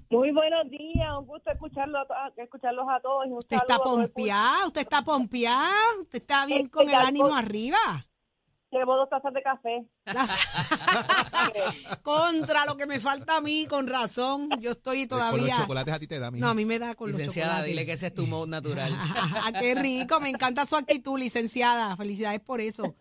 Muy 0.08 0.30
buenos 0.30 0.70
días, 0.70 1.08
un 1.18 1.26
gusto 1.26 1.50
escucharlo, 1.50 1.98
escucharlos 2.36 2.86
a 2.88 3.00
todos. 3.00 3.26
usted 3.30 3.56
está 3.56 3.78
pompeado, 3.78 4.66
usted 4.68 4.82
está 4.82 5.02
pompeado, 5.02 6.02
usted 6.02 6.20
está 6.20 6.46
bien 6.46 6.68
con 6.68 6.88
el 6.88 6.94
ánimo 6.94 7.34
arriba. 7.34 7.78
Llevo 8.70 8.94
dos 8.94 9.08
tazas 9.10 9.34
de 9.34 9.42
café. 9.42 9.84
Contra 12.02 12.64
lo 12.66 12.76
que 12.76 12.86
me 12.86 13.00
falta 13.00 13.38
a 13.38 13.40
mí, 13.40 13.66
con 13.68 13.88
razón. 13.88 14.48
Yo 14.60 14.70
estoy 14.70 15.08
todavía. 15.08 15.40
Con 15.40 15.48
los 15.48 15.58
chocolates 15.62 15.94
a 15.94 15.98
ti 15.98 16.06
te 16.06 16.20
da, 16.20 16.30
No, 16.30 16.48
a 16.50 16.54
mí 16.54 16.64
me 16.64 16.78
da 16.78 16.94
con 16.94 17.10
licenciada, 17.10 17.48
los 17.48 17.56
chocolates. 17.56 17.70
dile 17.72 17.86
que 17.86 17.92
ese 17.94 18.06
es 18.08 18.14
tu 18.14 18.28
modo 18.28 18.46
natural. 18.46 18.92
Qué 19.60 19.74
rico, 19.74 20.20
me 20.20 20.28
encanta 20.30 20.66
su 20.66 20.76
actitud, 20.76 21.18
licenciada. 21.18 21.96
Felicidades 21.96 22.40
por 22.40 22.60
eso. 22.60 22.94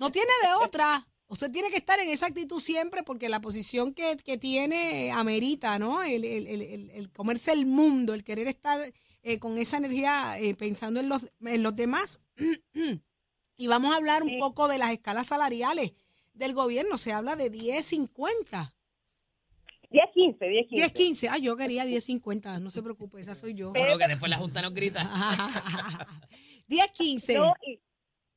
No 0.00 0.10
tiene 0.10 0.30
de 0.42 0.64
otra. 0.64 1.06
Usted 1.28 1.52
tiene 1.52 1.70
que 1.70 1.76
estar 1.76 2.00
en 2.00 2.08
esa 2.08 2.26
actitud 2.26 2.58
siempre 2.58 3.02
porque 3.02 3.28
la 3.28 3.40
posición 3.40 3.94
que, 3.94 4.16
tiene 4.38 5.12
amerita, 5.12 5.78
¿no? 5.78 6.02
El, 6.02 6.24
el, 6.24 6.46
el, 6.46 6.90
el, 6.90 7.12
comerse 7.12 7.52
el 7.52 7.66
mundo, 7.66 8.14
el 8.14 8.24
querer 8.24 8.48
estar 8.48 8.92
eh, 9.22 9.38
con 9.38 9.58
esa 9.58 9.76
energía 9.76 10.38
eh, 10.38 10.54
pensando 10.54 10.98
en 11.00 11.08
los, 11.08 11.30
en 11.44 11.62
los 11.62 11.76
demás. 11.76 12.20
y 13.56 13.66
vamos 13.66 13.92
a 13.92 13.96
hablar 13.98 14.22
un 14.22 14.38
poco 14.38 14.66
de 14.68 14.78
las 14.78 14.90
escalas 14.90 15.26
salariales 15.26 15.92
del 16.32 16.54
gobierno. 16.54 16.96
Se 16.96 17.12
habla 17.12 17.36
de 17.36 17.52
10.50. 17.52 18.72
10, 19.90 20.04
15, 20.14 20.44
10, 20.46 20.68
15. 20.68 20.76
10, 20.76 20.92
15. 20.92 21.28
Ah, 21.28 21.38
yo 21.38 21.56
quería 21.56 21.84
10, 21.84 22.02
50. 22.02 22.58
No 22.58 22.70
se 22.70 22.82
preocupe, 22.82 23.20
esa 23.20 23.34
soy 23.34 23.54
yo. 23.54 23.72
Pero 23.74 23.98
que 23.98 24.08
después 24.08 24.30
la 24.30 24.38
Junta 24.38 24.62
nos 24.62 24.72
grita. 24.72 25.08
10, 26.68 26.90
15. 26.90 27.38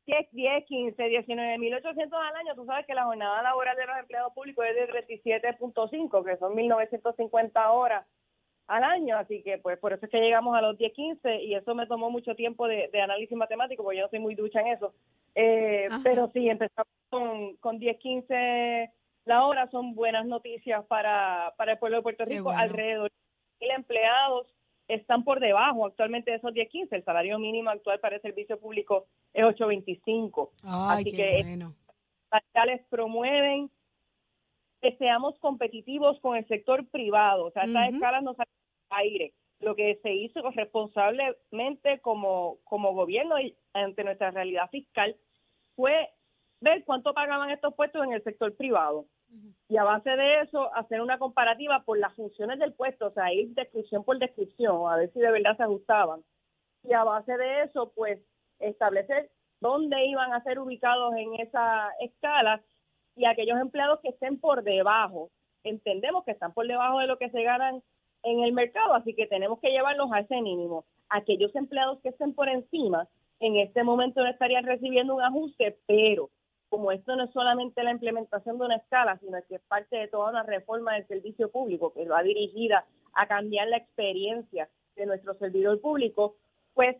10, 0.05 0.27
10, 0.31 0.65
15, 0.65 1.03
19 1.03 1.57
mil 1.57 1.73
800 1.73 2.19
al 2.19 2.35
año, 2.35 2.55
tú 2.55 2.65
sabes 2.65 2.85
que 2.85 2.93
la 2.93 3.05
jornada 3.05 3.41
laboral 3.41 3.75
de 3.77 3.85
los 3.85 3.97
empleados 3.97 4.33
públicos 4.33 4.65
es 4.65 4.75
de 4.75 5.07
37.5, 5.07 6.25
que 6.25 6.37
son 6.37 6.55
1950 6.55 7.71
horas 7.71 8.05
al 8.67 8.83
año, 8.83 9.17
así 9.17 9.43
que 9.43 9.57
pues 9.57 9.77
por 9.77 9.93
eso 9.93 10.05
es 10.05 10.11
que 10.11 10.19
llegamos 10.19 10.55
a 10.55 10.61
los 10.61 10.77
10, 10.77 10.93
15 10.93 11.43
y 11.43 11.55
eso 11.55 11.75
me 11.75 11.87
tomó 11.87 12.09
mucho 12.09 12.35
tiempo 12.35 12.67
de, 12.67 12.89
análisis 13.01 13.37
matemático, 13.37 13.83
porque 13.83 13.97
yo 13.97 14.03
no 14.03 14.09
soy 14.09 14.19
muy 14.19 14.35
ducha 14.35 14.61
en 14.61 14.67
eso, 14.67 14.93
eh, 15.35 15.87
pero 16.03 16.29
sí, 16.33 16.49
empezamos 16.49 16.91
con, 17.09 17.55
con 17.57 17.79
10, 17.79 17.97
15 17.97 18.91
la 19.25 19.45
hora, 19.45 19.69
son 19.69 19.95
buenas 19.95 20.25
noticias 20.25 20.83
para, 20.85 21.53
para 21.57 21.73
el 21.73 21.79
pueblo 21.79 21.97
de 21.97 22.03
Puerto 22.03 22.25
Rico, 22.25 22.51
alrededor 22.51 23.09
de 23.09 23.65
mil 23.65 23.71
empleados 23.71 24.47
están 24.95 25.23
por 25.23 25.39
debajo 25.39 25.85
actualmente 25.85 26.31
de 26.31 26.37
esos 26.37 26.53
10.15. 26.53 26.87
El 26.91 27.03
salario 27.03 27.39
mínimo 27.39 27.69
actual 27.69 27.99
para 27.99 28.15
el 28.15 28.21
servicio 28.21 28.59
público 28.59 29.07
es 29.33 29.43
8.25. 29.43 30.49
Así 30.63 31.11
que 31.11 31.41
bueno. 31.43 31.75
les 32.65 32.81
promueven 32.87 33.69
que 34.81 34.95
seamos 34.97 35.39
competitivos 35.39 36.19
con 36.19 36.35
el 36.35 36.47
sector 36.47 36.85
privado. 36.87 37.45
O 37.45 37.51
sea, 37.51 37.63
estas 37.63 37.93
escalas 37.93 38.23
no 38.23 38.33
salen 38.33 38.53
aire. 38.89 39.33
Lo 39.59 39.75
que 39.75 39.99
se 40.03 40.13
hizo 40.13 40.41
responsablemente 40.51 41.99
como, 42.01 42.57
como 42.65 42.93
gobierno 42.93 43.39
y 43.39 43.55
ante 43.73 44.03
nuestra 44.03 44.31
realidad 44.31 44.69
fiscal 44.69 45.15
fue 45.75 46.09
ver 46.59 46.83
cuánto 46.83 47.13
pagaban 47.13 47.49
estos 47.49 47.73
puestos 47.73 48.03
en 48.03 48.13
el 48.13 48.23
sector 48.23 48.55
privado 48.55 49.05
y 49.67 49.77
a 49.77 49.83
base 49.83 50.09
de 50.09 50.41
eso 50.41 50.73
hacer 50.75 51.01
una 51.01 51.17
comparativa 51.17 51.83
por 51.83 51.97
las 51.97 52.13
funciones 52.15 52.59
del 52.59 52.73
puesto, 52.73 53.07
o 53.07 53.11
sea, 53.11 53.33
ir 53.33 53.53
descripción 53.53 54.03
por 54.03 54.19
descripción, 54.19 54.91
a 54.91 54.97
ver 54.97 55.11
si 55.13 55.19
de 55.19 55.31
verdad 55.31 55.57
se 55.57 55.63
ajustaban. 55.63 56.23
Y 56.83 56.93
a 56.93 57.03
base 57.03 57.35
de 57.37 57.63
eso, 57.63 57.91
pues, 57.95 58.19
establecer 58.59 59.31
dónde 59.61 60.05
iban 60.05 60.33
a 60.33 60.43
ser 60.43 60.59
ubicados 60.59 61.15
en 61.15 61.35
esa 61.35 61.91
escala 62.01 62.61
y 63.15 63.25
aquellos 63.25 63.59
empleados 63.59 63.99
que 64.01 64.09
estén 64.09 64.39
por 64.39 64.63
debajo. 64.63 65.31
Entendemos 65.63 66.23
que 66.25 66.31
están 66.31 66.53
por 66.53 66.67
debajo 66.67 66.99
de 66.99 67.07
lo 67.07 67.17
que 67.17 67.29
se 67.29 67.43
ganan 67.43 67.81
en 68.23 68.43
el 68.43 68.53
mercado, 68.53 68.93
así 68.93 69.13
que 69.15 69.27
tenemos 69.27 69.59
que 69.59 69.71
llevarlos 69.71 70.11
a 70.11 70.19
ese 70.19 70.41
mínimo. 70.41 70.85
Aquellos 71.09 71.55
empleados 71.55 71.99
que 72.01 72.09
estén 72.09 72.33
por 72.33 72.49
encima, 72.49 73.07
en 73.39 73.57
este 73.57 73.83
momento 73.83 74.21
no 74.21 74.29
estarían 74.29 74.65
recibiendo 74.65 75.15
un 75.15 75.21
ajuste, 75.21 75.77
pero 75.87 76.29
como 76.73 76.91
esto 76.91 77.15
no 77.15 77.25
es 77.25 77.31
solamente 77.33 77.83
la 77.83 77.91
implementación 77.91 78.57
de 78.57 78.65
una 78.65 78.77
escala, 78.77 79.19
sino 79.19 79.37
que 79.47 79.57
es 79.57 79.61
parte 79.61 79.95
de 79.95 80.07
toda 80.07 80.31
una 80.31 80.41
reforma 80.41 80.95
del 80.95 81.05
servicio 81.05 81.51
público 81.51 81.93
que 81.93 82.07
va 82.07 82.23
dirigida 82.23 82.83
a 83.13 83.27
cambiar 83.27 83.67
la 83.67 83.77
experiencia 83.77 84.67
de 84.95 85.05
nuestro 85.05 85.35
servidor 85.35 85.79
público, 85.81 86.35
pues 86.73 86.97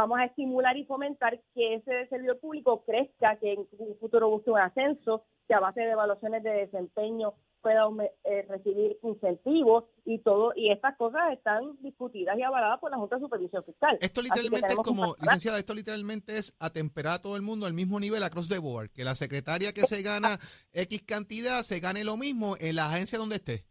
vamos 0.00 0.18
a 0.18 0.24
estimular 0.24 0.76
y 0.76 0.84
fomentar 0.84 1.40
que 1.54 1.74
ese 1.74 2.06
servidor 2.08 2.38
público 2.38 2.84
crezca, 2.84 3.36
que 3.38 3.52
en 3.52 3.66
un 3.78 3.96
futuro 3.98 4.28
busque 4.28 4.50
un 4.50 4.58
ascenso, 4.58 5.24
que 5.46 5.54
a 5.54 5.60
base 5.60 5.80
de 5.80 5.92
evaluaciones 5.92 6.42
de 6.42 6.50
desempeño 6.50 7.34
pueda 7.60 7.88
eh, 8.24 8.46
recibir 8.48 8.98
incentivos 9.02 9.84
y 10.04 10.18
todo 10.20 10.52
y 10.54 10.70
estas 10.70 10.96
cosas 10.96 11.32
están 11.32 11.76
discutidas 11.80 12.38
y 12.38 12.42
avaladas 12.42 12.78
por 12.78 12.90
la 12.90 12.98
Junta 12.98 13.16
de 13.16 13.22
Supervisión 13.22 13.64
Fiscal. 13.64 13.98
Esto 14.00 14.22
literalmente 14.22 14.68
es 14.68 14.76
como, 14.76 15.16
licenciada, 15.20 15.58
esto 15.58 15.74
literalmente 15.74 16.36
es 16.36 16.54
atemperar 16.60 17.14
a 17.14 17.22
todo 17.22 17.36
el 17.36 17.42
mundo 17.42 17.66
al 17.66 17.74
mismo 17.74 17.98
nivel 17.98 18.22
across 18.22 18.48
the 18.48 18.58
board, 18.58 18.90
que 18.90 19.04
la 19.04 19.14
secretaria 19.14 19.72
que 19.72 19.82
se 19.82 20.02
gana 20.02 20.38
X 20.72 21.02
cantidad 21.02 21.62
se 21.62 21.80
gane 21.80 22.04
lo 22.04 22.16
mismo 22.16 22.56
en 22.60 22.76
la 22.76 22.86
agencia 22.86 23.18
donde 23.18 23.36
esté. 23.36 23.67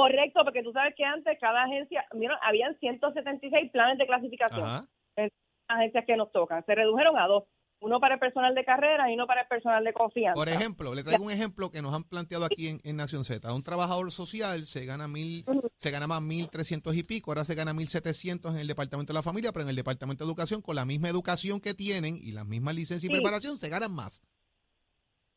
Correcto, 0.00 0.44
porque 0.44 0.62
tú 0.62 0.72
sabes 0.72 0.94
que 0.96 1.04
antes 1.04 1.38
cada 1.40 1.64
agencia, 1.64 2.04
mira, 2.14 2.38
habían 2.42 2.78
176 2.78 3.70
planes 3.70 3.98
de 3.98 4.06
clasificación 4.06 4.88
en 5.16 5.30
agencias 5.68 6.04
que 6.06 6.16
nos 6.16 6.32
tocan, 6.32 6.64
se 6.64 6.74
redujeron 6.74 7.18
a 7.18 7.26
dos 7.26 7.44
uno 7.82 7.98
para 7.98 8.14
el 8.14 8.20
personal 8.20 8.54
de 8.54 8.64
carrera 8.64 9.10
y 9.10 9.14
uno 9.14 9.26
para 9.26 9.42
el 9.42 9.48
personal 9.48 9.82
de 9.82 9.92
confianza. 9.92 10.34
Por 10.34 10.48
ejemplo, 10.48 10.94
le 10.94 11.02
traigo 11.02 11.24
un 11.24 11.30
ejemplo 11.30 11.70
que 11.70 11.80
nos 11.80 11.94
han 11.94 12.04
planteado 12.04 12.44
aquí 12.44 12.78
en, 12.82 12.96
Nación 12.96 13.24
Z. 13.24 13.52
Un 13.54 13.62
trabajador 13.62 14.10
social 14.12 14.66
se 14.66 14.84
gana 14.84 15.08
mil, 15.08 15.44
se 15.78 15.90
gana 15.90 16.06
más 16.06 16.20
mil 16.20 16.50
trescientos 16.50 16.94
y 16.96 17.02
pico, 17.02 17.30
ahora 17.30 17.44
se 17.44 17.54
gana 17.54 17.72
mil 17.72 17.88
setecientos 17.88 18.54
en 18.54 18.60
el 18.60 18.66
departamento 18.66 19.12
de 19.12 19.18
la 19.18 19.22
familia, 19.22 19.50
pero 19.52 19.62
en 19.62 19.70
el 19.70 19.76
departamento 19.76 20.24
de 20.24 20.28
educación, 20.28 20.60
con 20.60 20.76
la 20.76 20.84
misma 20.84 21.08
educación 21.08 21.60
que 21.60 21.72
tienen 21.72 22.16
y 22.16 22.32
la 22.32 22.44
misma 22.44 22.72
licencia 22.74 23.08
y 23.08 23.12
preparación, 23.12 23.56
se 23.56 23.70
ganan 23.70 23.94
más. 23.94 24.22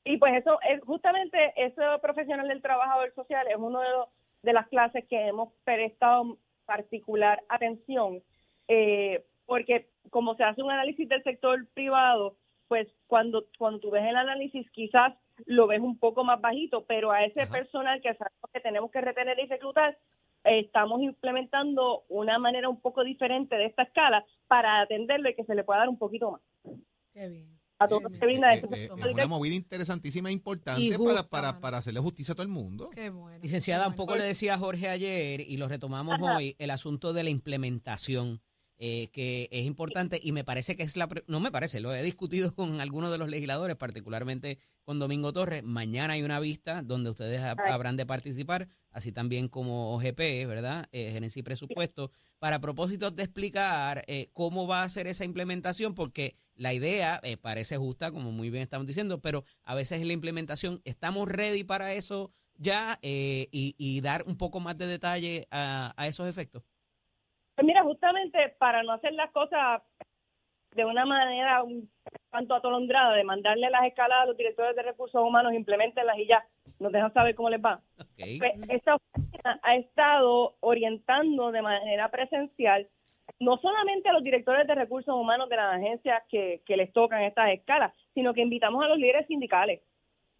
Y 0.03 0.17
pues 0.17 0.33
eso 0.35 0.59
es 0.69 0.83
justamente 0.83 1.53
ese 1.55 1.81
profesional 2.01 2.49
del 2.49 2.61
trabajador 2.61 3.13
social 3.15 3.47
es 3.47 3.55
uno 3.57 3.79
de, 3.79 3.87
de 4.43 4.53
las 4.53 4.67
clases 4.67 5.05
que 5.07 5.27
hemos 5.27 5.51
prestado 5.63 6.37
particular 6.65 7.43
atención. 7.49 8.21
Eh, 8.67 9.25
porque 9.45 9.89
como 10.09 10.35
se 10.35 10.43
hace 10.43 10.61
un 10.61 10.71
análisis 10.71 11.07
del 11.09 11.23
sector 11.23 11.65
privado, 11.73 12.37
pues 12.67 12.87
cuando, 13.07 13.45
cuando 13.57 13.79
tú 13.79 13.91
ves 13.91 14.03
el 14.05 14.15
análisis 14.15 14.69
quizás 14.71 15.13
lo 15.45 15.67
ves 15.67 15.81
un 15.81 15.97
poco 15.97 16.23
más 16.23 16.39
bajito, 16.39 16.85
pero 16.85 17.11
a 17.11 17.23
ese 17.23 17.47
personal 17.47 18.01
que 18.01 18.13
sabemos 18.13 18.49
que 18.53 18.59
tenemos 18.59 18.91
que 18.91 19.01
retener 19.01 19.39
y 19.39 19.47
reclutar, 19.47 19.97
estamos 20.43 21.01
implementando 21.01 22.03
una 22.09 22.37
manera 22.37 22.69
un 22.69 22.79
poco 22.79 23.03
diferente 23.03 23.55
de 23.55 23.65
esta 23.65 23.83
escala 23.83 24.25
para 24.47 24.81
atenderlo 24.81 25.29
y 25.29 25.35
que 25.35 25.45
se 25.45 25.55
le 25.55 25.63
pueda 25.63 25.79
dar 25.79 25.89
un 25.89 25.97
poquito 25.97 26.31
más. 26.31 26.41
Qué 27.13 27.29
bien. 27.29 27.52
A 27.79 27.87
todos 27.87 28.11
que 28.11 28.25
brinda 28.25 28.53
es, 28.53 28.63
una 29.11 29.27
movida 29.27 29.55
interesantísima 29.55 30.29
e 30.29 30.33
importante 30.33 30.97
para, 30.97 31.23
para, 31.27 31.59
para, 31.59 31.77
hacerle 31.79 31.99
justicia 31.99 32.33
a 32.33 32.35
todo 32.35 32.43
el 32.43 32.51
mundo. 32.51 32.89
Qué 32.93 33.09
bueno, 33.09 33.39
Licenciada, 33.41 33.87
un 33.87 33.95
poco 33.95 34.15
le 34.15 34.23
decía 34.23 34.57
Jorge 34.57 34.89
ayer 34.89 35.41
y 35.41 35.57
lo 35.57 35.67
retomamos 35.67 36.19
hoy, 36.21 36.55
el 36.59 36.71
asunto 36.71 37.13
de 37.13 37.23
la 37.23 37.29
implementación 37.29 38.41
eh, 38.77 39.09
que 39.11 39.49
es 39.51 39.65
importante 39.65 40.19
y 40.21 40.31
me 40.31 40.43
parece 40.43 40.75
que 40.75 40.83
es 40.83 40.97
la, 40.97 41.07
no 41.27 41.39
me 41.39 41.51
parece, 41.51 41.79
lo 41.79 41.93
he 41.93 42.03
discutido 42.03 42.53
con 42.55 42.81
algunos 42.81 43.11
de 43.11 43.17
los 43.17 43.29
legisladores, 43.29 43.75
particularmente 43.75 44.57
con 44.83 44.99
Domingo 44.99 45.33
Torres. 45.33 45.63
Mañana 45.63 46.13
hay 46.13 46.23
una 46.23 46.39
vista 46.39 46.81
donde 46.81 47.09
ustedes 47.09 47.41
habrán 47.41 47.97
de 47.97 48.05
participar, 48.05 48.67
así 48.91 49.11
también 49.11 49.47
como 49.47 49.95
OGP, 49.95 50.47
¿verdad? 50.47 50.87
Eh, 50.91 51.11
Gerencia 51.11 51.39
y 51.39 51.43
Presupuesto, 51.43 52.11
para 52.39 52.59
propósitos 52.59 53.15
de 53.15 53.23
explicar 53.23 54.03
eh, 54.07 54.29
cómo 54.33 54.67
va 54.67 54.83
a 54.83 54.89
ser 54.89 55.07
esa 55.07 55.25
implementación, 55.25 55.95
porque 55.95 56.35
la 56.55 56.73
idea 56.73 57.19
eh, 57.23 57.37
parece 57.37 57.77
justa, 57.77 58.11
como 58.11 58.31
muy 58.31 58.49
bien 58.49 58.63
estamos 58.63 58.87
diciendo, 58.87 59.21
pero 59.21 59.43
a 59.63 59.75
veces 59.75 60.01
en 60.01 60.07
la 60.07 60.13
implementación 60.13 60.81
estamos 60.83 61.27
ready 61.29 61.63
para 61.63 61.93
eso 61.93 62.31
ya 62.55 62.99
y, 63.01 63.49
y, 63.51 64.01
dar 64.01 64.23
un 64.27 64.37
poco 64.37 64.59
más 64.59 64.77
de 64.77 64.85
detalle 64.85 65.47
a, 65.49 65.93
a 65.97 66.07
esos 66.07 66.27
efectos. 66.27 66.63
Pues 67.55 67.65
mira, 67.65 67.83
justamente 67.83 68.49
para 68.57 68.83
no 68.83 68.93
hacer 68.93 69.13
las 69.13 69.31
cosas 69.31 69.81
de 70.75 70.85
una 70.85 71.05
manera 71.05 71.63
un 71.63 71.89
tanto 72.31 72.55
atolondrada, 72.55 73.13
de 73.13 73.23
mandarle 73.23 73.69
las 73.69 73.85
escalas 73.85 74.23
a 74.23 74.25
los 74.25 74.37
directores 74.37 74.75
de 74.75 74.81
recursos 74.81 75.21
humanos, 75.21 75.53
implementenlas 75.53 76.17
y 76.17 76.25
ya, 76.25 76.43
nos 76.79 76.91
dejan 76.91 77.13
saber 77.13 77.35
cómo 77.35 77.49
les 77.49 77.63
va. 77.63 77.79
Pues, 78.17 78.53
esta 78.69 78.95
oficina 78.95 79.59
ha 79.61 79.75
estado 79.75 80.55
orientando 80.61 81.51
de 81.51 81.61
manera 81.61 82.09
presencial 82.09 82.87
no 83.39 83.57
solamente 83.57 84.09
a 84.09 84.13
los 84.13 84.23
directores 84.23 84.67
de 84.67 84.75
recursos 84.75 85.13
humanos 85.13 85.47
de 85.49 85.57
las 85.57 85.75
agencias 85.75 86.23
que, 86.29 86.61
que 86.65 86.77
les 86.77 86.91
tocan 86.91 87.21
estas 87.21 87.51
escalas, 87.51 87.93
sino 88.13 88.33
que 88.33 88.41
invitamos 88.41 88.83
a 88.83 88.87
los 88.87 88.97
líderes 88.97 89.27
sindicales 89.27 89.81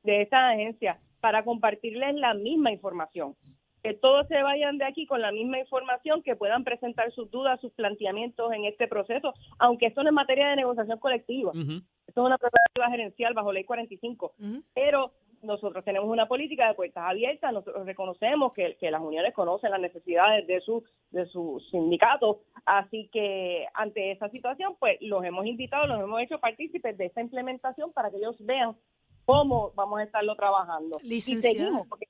de 0.03 0.21
estas 0.21 0.53
agencias 0.53 0.97
para 1.19 1.43
compartirles 1.43 2.15
la 2.15 2.33
misma 2.33 2.71
información 2.71 3.35
que 3.83 3.93
todos 3.93 4.25
se 4.29 4.41
vayan 4.41 4.77
de 4.77 4.85
aquí 4.85 5.05
con 5.05 5.21
la 5.21 5.33
misma 5.33 5.59
información, 5.59 6.23
que 6.23 6.37
puedan 6.37 6.63
presentar 6.63 7.11
sus 7.11 7.29
dudas, 7.29 7.59
sus 7.59 7.73
planteamientos 7.73 8.53
en 8.53 8.63
este 8.63 8.87
proceso, 8.87 9.33
aunque 9.59 9.87
esto 9.87 10.01
no 10.03 10.09
es 10.09 10.15
materia 10.15 10.47
de 10.47 10.55
negociación 10.55 10.99
colectiva. 10.99 11.51
Esto 11.51 12.21
es 12.21 12.25
una 12.25 12.37
prerrogativa 12.37 12.89
gerencial 12.89 13.33
bajo 13.33 13.51
ley 13.51 13.65
45. 13.65 14.35
Pero 14.73 15.11
nosotros 15.41 15.83
tenemos 15.83 16.09
una 16.09 16.29
política 16.29 16.69
de 16.69 16.75
puertas 16.75 17.03
abiertas, 17.05 17.51
nosotros 17.51 17.85
reconocemos 17.85 18.53
que, 18.53 18.77
las 18.89 19.01
uniones 19.01 19.33
conocen 19.33 19.71
las 19.71 19.81
necesidades 19.81 20.47
de 20.47 20.61
su 20.61 20.83
de 21.11 21.25
sus 21.25 21.69
sindicatos, 21.69 22.37
así 22.65 23.09
que 23.11 23.65
ante 23.73 24.11
esa 24.11 24.29
situación, 24.29 24.75
pues 24.79 24.97
los 25.01 25.23
hemos 25.25 25.45
invitado, 25.45 25.87
los 25.87 26.01
hemos 26.01 26.21
hecho 26.21 26.39
partícipes 26.39 26.97
de 26.97 27.07
esta 27.07 27.21
implementación 27.21 27.91
para 27.91 28.09
que 28.09 28.17
ellos 28.17 28.37
vean 28.39 28.77
cómo 29.25 29.71
vamos 29.75 29.99
a 29.99 30.03
estarlo 30.03 30.35
trabajando. 30.35 30.97
Y 31.03 31.19
seguimos, 31.19 31.85
porque 31.87 32.07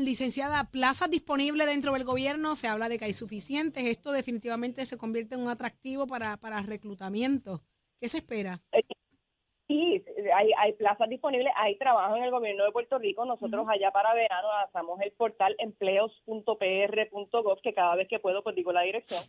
Licenciada, 0.00 0.70
plazas 0.70 1.10
disponibles 1.10 1.66
dentro 1.66 1.92
del 1.92 2.04
gobierno, 2.04 2.56
se 2.56 2.68
habla 2.68 2.88
de 2.88 2.98
que 2.98 3.06
hay 3.06 3.12
suficientes. 3.12 3.84
Esto 3.84 4.12
definitivamente 4.12 4.84
se 4.84 4.98
convierte 4.98 5.36
en 5.36 5.42
un 5.42 5.48
atractivo 5.48 6.06
para, 6.06 6.36
para 6.36 6.62
reclutamiento. 6.62 7.62
¿Qué 8.00 8.08
se 8.08 8.18
espera? 8.18 8.60
Sí, 9.68 10.04
hay, 10.34 10.50
hay 10.58 10.72
plazas 10.74 11.08
disponibles, 11.08 11.52
hay 11.56 11.76
trabajo 11.78 12.16
en 12.16 12.24
el 12.24 12.30
gobierno 12.30 12.64
de 12.64 12.72
Puerto 12.72 12.98
Rico. 12.98 13.24
Nosotros 13.24 13.66
allá 13.68 13.90
para 13.90 14.14
verano 14.14 14.48
lanzamos 14.60 15.00
el 15.00 15.12
portal 15.12 15.54
empleos.pr.gov, 15.58 17.60
que 17.62 17.74
cada 17.74 17.96
vez 17.96 18.08
que 18.08 18.18
puedo 18.18 18.42
pues 18.42 18.56
digo 18.56 18.72
la 18.72 18.82
dirección. 18.82 19.20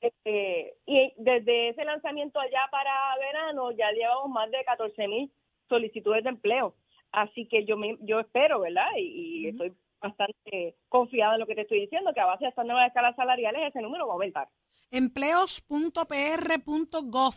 Este, 0.00 0.74
y 0.86 1.12
desde 1.16 1.70
ese 1.70 1.84
lanzamiento 1.84 2.38
allá 2.38 2.68
para 2.70 2.92
verano 3.18 3.70
ya 3.72 3.90
llevamos 3.92 4.28
más 4.28 4.50
de 4.50 4.62
14 4.64 5.08
mil 5.08 5.32
solicitudes 5.68 6.24
de 6.24 6.30
empleo. 6.30 6.74
Así 7.12 7.46
que 7.46 7.64
yo 7.64 7.76
me, 7.76 7.96
yo 8.00 8.20
espero, 8.20 8.60
¿verdad? 8.60 8.88
Y, 8.96 9.48
estoy 9.48 9.72
bastante 10.00 10.76
confiada 10.88 11.34
en 11.34 11.40
lo 11.40 11.46
que 11.46 11.54
te 11.54 11.62
estoy 11.62 11.80
diciendo, 11.80 12.12
que 12.14 12.20
a 12.20 12.26
base 12.26 12.44
de 12.44 12.50
estas 12.50 12.66
nuevas 12.66 12.88
escalas 12.88 13.16
salariales 13.16 13.62
ese 13.68 13.80
número 13.82 14.06
va 14.06 14.12
a 14.12 14.14
aumentar. 14.14 14.48
Empleos.pr.gov, 14.90 17.34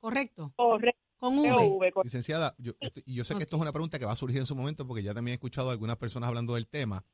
¿correcto? 0.00 0.52
Correcto. 0.56 1.02
Con 1.18 1.36
V. 1.36 1.92
Licenciada, 2.04 2.54
yo, 2.58 2.72
yo 3.04 3.24
sé 3.24 3.34
que 3.34 3.42
esto 3.42 3.56
es 3.56 3.62
una 3.62 3.72
pregunta 3.72 3.98
que 3.98 4.04
va 4.04 4.12
a 4.12 4.16
surgir 4.16 4.38
en 4.38 4.46
su 4.46 4.54
momento 4.54 4.86
porque 4.86 5.02
ya 5.02 5.14
también 5.14 5.32
he 5.32 5.34
escuchado 5.34 5.68
a 5.68 5.72
algunas 5.72 5.96
personas 5.96 6.28
hablando 6.28 6.54
del 6.54 6.68
tema. 6.68 7.04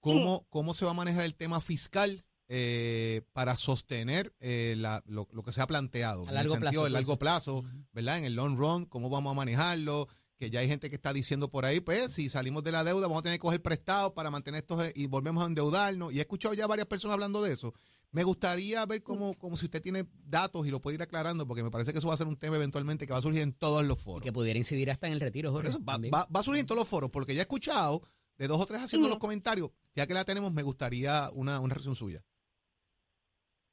¿Cómo, 0.00 0.44
cómo 0.50 0.74
se 0.74 0.84
va 0.84 0.90
a 0.90 0.94
manejar 0.94 1.24
el 1.24 1.36
tema 1.36 1.60
fiscal 1.60 2.24
eh, 2.48 3.22
para 3.32 3.54
sostener 3.56 4.34
eh, 4.40 4.74
lo, 5.06 5.26
que 5.44 5.52
se 5.52 5.62
ha 5.62 5.68
planteado? 5.68 6.28
en 6.28 6.36
el 6.36 6.48
sentido 6.48 6.82
del 6.84 6.94
largo 6.94 7.16
plazo, 7.18 7.64
¿verdad? 7.92 8.18
En 8.18 8.24
el 8.24 8.34
long 8.34 8.56
run, 8.56 8.86
¿cómo 8.86 9.08
vamos 9.08 9.30
a 9.32 9.36
manejarlo? 9.36 10.08
Que 10.38 10.50
ya 10.50 10.60
hay 10.60 10.68
gente 10.68 10.88
que 10.88 10.96
está 10.96 11.12
diciendo 11.12 11.50
por 11.50 11.64
ahí, 11.64 11.80
pues 11.80 12.14
si 12.14 12.28
salimos 12.28 12.62
de 12.62 12.72
la 12.72 12.84
deuda 12.84 13.08
vamos 13.08 13.18
a 13.18 13.22
tener 13.22 13.38
que 13.38 13.42
coger 13.42 13.60
prestado 13.60 14.14
para 14.14 14.30
mantener 14.30 14.60
esto 14.60 14.78
y 14.94 15.06
volvemos 15.06 15.42
a 15.42 15.48
endeudarnos. 15.48 16.12
Y 16.12 16.18
he 16.18 16.20
escuchado 16.20 16.54
ya 16.54 16.66
varias 16.66 16.86
personas 16.86 17.14
hablando 17.14 17.42
de 17.42 17.52
eso. 17.52 17.74
Me 18.12 18.22
gustaría 18.22 18.86
ver 18.86 19.02
cómo, 19.02 19.34
como 19.34 19.56
si 19.56 19.66
usted 19.66 19.82
tiene 19.82 20.06
datos 20.28 20.66
y 20.66 20.70
lo 20.70 20.80
puede 20.80 20.94
ir 20.94 21.02
aclarando, 21.02 21.46
porque 21.46 21.62
me 21.62 21.70
parece 21.70 21.92
que 21.92 21.98
eso 21.98 22.08
va 22.08 22.14
a 22.14 22.16
ser 22.16 22.28
un 22.28 22.38
tema 22.38 22.56
eventualmente 22.56 23.06
que 23.06 23.12
va 23.12 23.18
a 23.18 23.22
surgir 23.22 23.42
en 23.42 23.52
todos 23.52 23.84
los 23.84 24.02
foros. 24.02 24.22
que 24.22 24.32
pudiera 24.32 24.58
incidir 24.58 24.90
hasta 24.90 25.08
en 25.08 25.12
el 25.12 25.20
retiro, 25.20 25.52
Jorge. 25.52 25.70
va, 25.86 25.98
va, 25.98 26.40
a 26.40 26.42
surgir 26.42 26.60
en 26.60 26.66
todos 26.66 26.78
los 26.78 26.88
foros, 26.88 27.10
porque 27.10 27.34
ya 27.34 27.40
he 27.40 27.42
escuchado 27.42 28.00
de 28.38 28.46
dos 28.46 28.60
o 28.60 28.66
tres 28.66 28.80
haciendo 28.80 29.08
los 29.08 29.18
comentarios. 29.18 29.70
Ya 29.94 30.06
que 30.06 30.14
la 30.14 30.24
tenemos, 30.24 30.52
me 30.52 30.62
gustaría 30.62 31.28
una, 31.34 31.60
una 31.60 31.74
reacción 31.74 31.96
suya. 31.96 32.22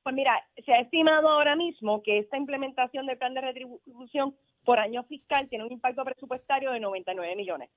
Pues 0.03 0.15
mira, 0.15 0.33
se 0.65 0.71
ha 0.71 0.81
estimado 0.81 1.29
ahora 1.29 1.55
mismo 1.55 2.03
que 2.03 2.19
esta 2.19 2.37
implementación 2.37 3.05
del 3.05 3.17
plan 3.17 3.33
de 3.33 3.41
retribución 3.41 4.35
por 4.65 4.79
año 4.79 5.03
fiscal 5.03 5.47
tiene 5.47 5.63
un 5.63 5.71
impacto 5.71 6.03
presupuestario 6.03 6.71
de 6.71 6.79
99 6.79 7.35
millones 7.35 7.69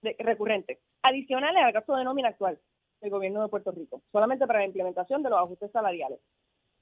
de, 0.00 0.16
recurrentes, 0.18 0.78
adicionales 1.02 1.62
al 1.62 1.72
gasto 1.72 1.94
de 1.96 2.04
nómina 2.04 2.28
actual 2.28 2.58
del 3.00 3.10
gobierno 3.10 3.42
de 3.42 3.48
Puerto 3.48 3.72
Rico, 3.72 4.02
solamente 4.12 4.46
para 4.46 4.60
la 4.60 4.66
implementación 4.66 5.22
de 5.22 5.30
los 5.30 5.38
ajustes 5.40 5.70
salariales. 5.72 6.20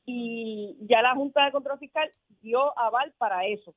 Y 0.06 0.76
ya 0.82 1.02
la 1.02 1.14
Junta 1.14 1.46
de 1.46 1.52
Control 1.52 1.78
Fiscal 1.78 2.12
dio 2.40 2.78
aval 2.78 3.12
para 3.18 3.46
eso. 3.46 3.74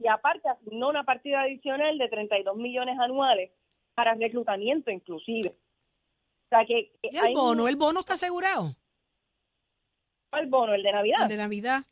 Y 0.00 0.08
aparte 0.08 0.48
asignó 0.48 0.88
una 0.88 1.04
partida 1.04 1.42
adicional 1.42 1.98
de 1.98 2.08
32 2.08 2.56
millones 2.56 2.98
anuales 2.98 3.50
para 3.94 4.14
reclutamiento 4.14 4.90
inclusive. 4.90 5.50
O 5.50 6.48
sea 6.48 6.64
que, 6.64 6.90
el 7.02 7.34
bono? 7.34 7.68
¿El 7.68 7.76
bono 7.76 8.00
está 8.00 8.14
asegurado? 8.14 8.70
¿El 10.32 10.46
bono? 10.46 10.72
¿El 10.72 10.82
de 10.82 10.92
Navidad? 10.92 11.22
El 11.24 11.28
de 11.28 11.36
Navidad. 11.36 11.82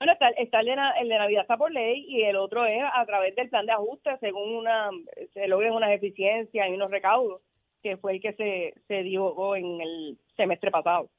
Bueno, 0.00 0.14
está, 0.14 0.28
el, 0.30 0.66
de, 1.08 1.18
Navidad 1.18 1.42
está 1.42 1.58
por 1.58 1.70
ley 1.70 2.06
y 2.08 2.22
el 2.22 2.36
otro 2.36 2.64
es 2.64 2.82
a 2.94 3.04
través 3.04 3.36
del 3.36 3.50
plan 3.50 3.66
de 3.66 3.72
ajuste, 3.72 4.16
según 4.20 4.56
una, 4.56 4.88
se 5.34 5.46
logren 5.46 5.74
unas 5.74 5.90
eficiencias 5.90 6.68
y 6.68 6.72
unos 6.72 6.90
recaudos, 6.90 7.42
que 7.82 7.98
fue 7.98 8.12
el 8.12 8.22
que 8.22 8.32
se, 8.32 8.72
se 8.88 9.02
dio 9.02 9.54
en 9.56 9.78
el 9.82 10.18
semestre 10.38 10.70
pasado, 10.70 11.10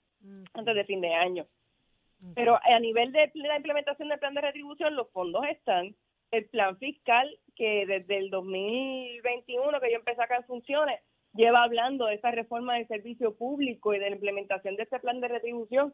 antes 0.55 0.73
de 0.73 0.83
fin 0.85 0.99
de 0.99 1.13
año. 1.13 1.45
Pero 2.33 2.59
a 2.59 2.79
nivel 2.79 3.11
de 3.11 3.31
la 3.35 3.57
implementación 3.57 4.09
del 4.09 4.17
plan 4.17 4.33
de 4.33 4.41
retribución, 4.41 4.95
los 4.95 5.11
fondos 5.11 5.45
están. 5.45 5.95
El 6.31 6.45
plan 6.45 6.75
fiscal, 6.79 7.37
que 7.55 7.85
desde 7.85 8.17
el 8.17 8.31
2021, 8.31 9.79
que 9.79 9.91
yo 9.91 9.97
empecé 9.97 10.23
acá 10.23 10.37
en 10.37 10.45
funciones, 10.45 11.01
lleva 11.35 11.61
hablando 11.61 12.07
de 12.07 12.15
esa 12.15 12.31
reforma 12.31 12.75
del 12.75 12.87
servicio 12.87 13.35
público 13.35 13.93
y 13.93 13.99
de 13.99 14.09
la 14.09 14.15
implementación 14.15 14.75
de 14.75 14.83
este 14.83 14.99
plan 14.99 15.21
de 15.21 15.27
retribución, 15.27 15.93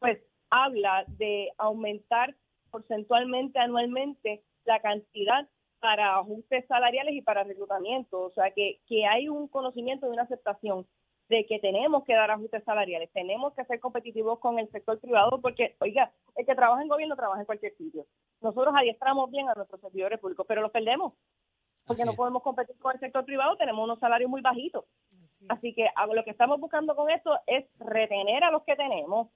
pues 0.00 0.18
habla 0.54 1.04
de 1.08 1.50
aumentar 1.58 2.34
porcentualmente 2.70 3.58
anualmente 3.58 4.44
la 4.64 4.80
cantidad 4.80 5.48
para 5.80 6.16
ajustes 6.16 6.64
salariales 6.66 7.14
y 7.14 7.22
para 7.22 7.44
reclutamiento. 7.44 8.20
O 8.22 8.30
sea, 8.30 8.52
que, 8.52 8.80
que 8.86 9.04
hay 9.04 9.28
un 9.28 9.48
conocimiento 9.48 10.06
de 10.06 10.12
una 10.12 10.22
aceptación 10.22 10.86
de 11.28 11.46
que 11.46 11.58
tenemos 11.58 12.04
que 12.04 12.14
dar 12.14 12.30
ajustes 12.30 12.62
salariales, 12.64 13.10
tenemos 13.12 13.54
que 13.54 13.64
ser 13.64 13.80
competitivos 13.80 14.38
con 14.38 14.58
el 14.58 14.70
sector 14.70 15.00
privado 15.00 15.40
porque, 15.40 15.74
oiga, 15.80 16.12
el 16.36 16.46
que 16.46 16.54
trabaja 16.54 16.82
en 16.82 16.88
gobierno 16.88 17.16
trabaja 17.16 17.40
en 17.40 17.46
cualquier 17.46 17.74
sitio. 17.76 18.06
Nosotros 18.40 18.74
adiestramos 18.76 19.30
bien 19.30 19.48
a 19.48 19.54
nuestros 19.54 19.80
servidores 19.80 20.20
públicos, 20.20 20.44
pero 20.46 20.60
los 20.60 20.70
perdemos 20.70 21.14
porque 21.86 22.04
no 22.04 22.14
podemos 22.14 22.42
competir 22.42 22.76
con 22.78 22.92
el 22.94 23.00
sector 23.00 23.24
privado, 23.24 23.56
tenemos 23.56 23.84
unos 23.84 23.98
salarios 23.98 24.30
muy 24.30 24.40
bajitos. 24.40 24.84
Así 25.48 25.74
que 25.74 25.86
lo 26.14 26.24
que 26.24 26.30
estamos 26.30 26.58
buscando 26.60 26.96
con 26.96 27.10
esto 27.10 27.38
es 27.46 27.66
retener 27.78 28.44
a 28.44 28.50
los 28.50 28.62
que 28.64 28.76
tenemos, 28.76 29.28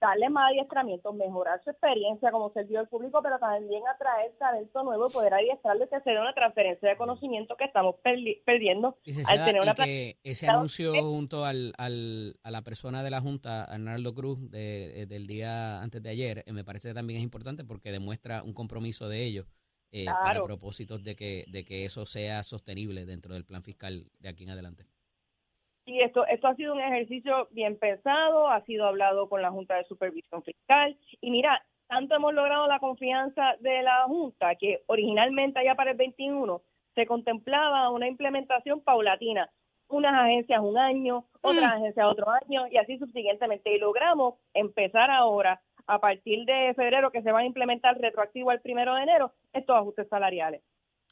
darle 0.00 0.28
más 0.28 0.50
adiestramiento, 0.50 1.12
mejorar 1.12 1.62
su 1.64 1.70
experiencia 1.70 2.30
como 2.30 2.52
servidor 2.52 2.88
público, 2.88 3.20
pero 3.22 3.38
también 3.38 3.82
atraer 3.86 4.32
talento 4.38 4.82
nuevo, 4.82 5.08
poder 5.08 5.34
adiestrarles 5.34 5.88
que 5.88 6.00
sea 6.00 6.20
una 6.20 6.34
transferencia 6.34 6.88
de 6.88 6.96
conocimiento 6.96 7.56
que 7.56 7.64
estamos 7.64 7.96
perdiendo 8.44 8.98
al 9.28 9.44
tener 9.44 9.62
una 9.62 9.74
que 9.74 10.18
ese 10.22 10.48
anuncio 10.48 10.92
junto 11.02 11.44
al, 11.44 11.72
al, 11.78 12.38
a 12.42 12.50
la 12.50 12.62
persona 12.62 13.02
de 13.02 13.10
la 13.10 13.20
Junta, 13.20 13.64
Arnaldo 13.64 14.14
Cruz, 14.14 14.50
de, 14.50 15.02
eh, 15.02 15.06
del 15.06 15.26
día 15.26 15.80
antes 15.80 16.02
de 16.02 16.10
ayer, 16.10 16.44
eh, 16.46 16.52
me 16.52 16.64
parece 16.64 16.88
que 16.88 16.94
también 16.94 17.18
es 17.18 17.22
importante 17.22 17.64
porque 17.64 17.92
demuestra 17.92 18.42
un 18.42 18.52
compromiso 18.52 19.08
de 19.08 19.24
ellos 19.24 19.46
eh, 19.92 20.04
para 20.04 20.42
propósitos 20.42 21.02
de 21.04 21.16
que, 21.16 21.44
de 21.48 21.64
que 21.64 21.84
eso 21.84 22.04
sea 22.06 22.42
sostenible 22.42 23.06
dentro 23.06 23.34
del 23.34 23.44
plan 23.44 23.62
fiscal 23.62 24.10
de 24.18 24.28
aquí 24.28 24.44
en 24.44 24.50
adelante. 24.50 24.86
Sí, 25.86 26.00
esto, 26.00 26.26
esto 26.26 26.48
ha 26.48 26.56
sido 26.56 26.74
un 26.74 26.80
ejercicio 26.80 27.46
bien 27.52 27.78
pensado, 27.78 28.48
ha 28.48 28.60
sido 28.64 28.86
hablado 28.86 29.28
con 29.28 29.40
la 29.40 29.52
Junta 29.52 29.76
de 29.76 29.84
Supervisión 29.84 30.42
Fiscal 30.42 30.98
y 31.20 31.30
mira, 31.30 31.64
tanto 31.86 32.16
hemos 32.16 32.34
logrado 32.34 32.66
la 32.66 32.80
confianza 32.80 33.54
de 33.60 33.82
la 33.82 34.02
Junta 34.06 34.56
que 34.56 34.82
originalmente 34.86 35.60
allá 35.60 35.76
para 35.76 35.92
el 35.92 35.96
21 35.96 36.60
se 36.96 37.06
contemplaba 37.06 37.88
una 37.90 38.08
implementación 38.08 38.80
paulatina, 38.80 39.48
unas 39.86 40.12
agencias 40.14 40.60
un 40.60 40.76
año, 40.76 41.24
otras 41.40 41.74
mm. 41.74 41.76
agencias 41.76 42.06
otro 42.06 42.26
año 42.30 42.66
y 42.68 42.78
así 42.78 42.98
subsiguientemente 42.98 43.72
y 43.72 43.78
logramos 43.78 44.34
empezar 44.54 45.12
ahora 45.12 45.62
a 45.86 46.00
partir 46.00 46.44
de 46.46 46.74
febrero 46.74 47.12
que 47.12 47.22
se 47.22 47.30
van 47.30 47.44
a 47.44 47.46
implementar 47.46 47.96
retroactivo 47.96 48.50
al 48.50 48.60
primero 48.60 48.92
de 48.96 49.02
enero 49.04 49.32
estos 49.52 49.76
ajustes 49.76 50.08
salariales. 50.08 50.62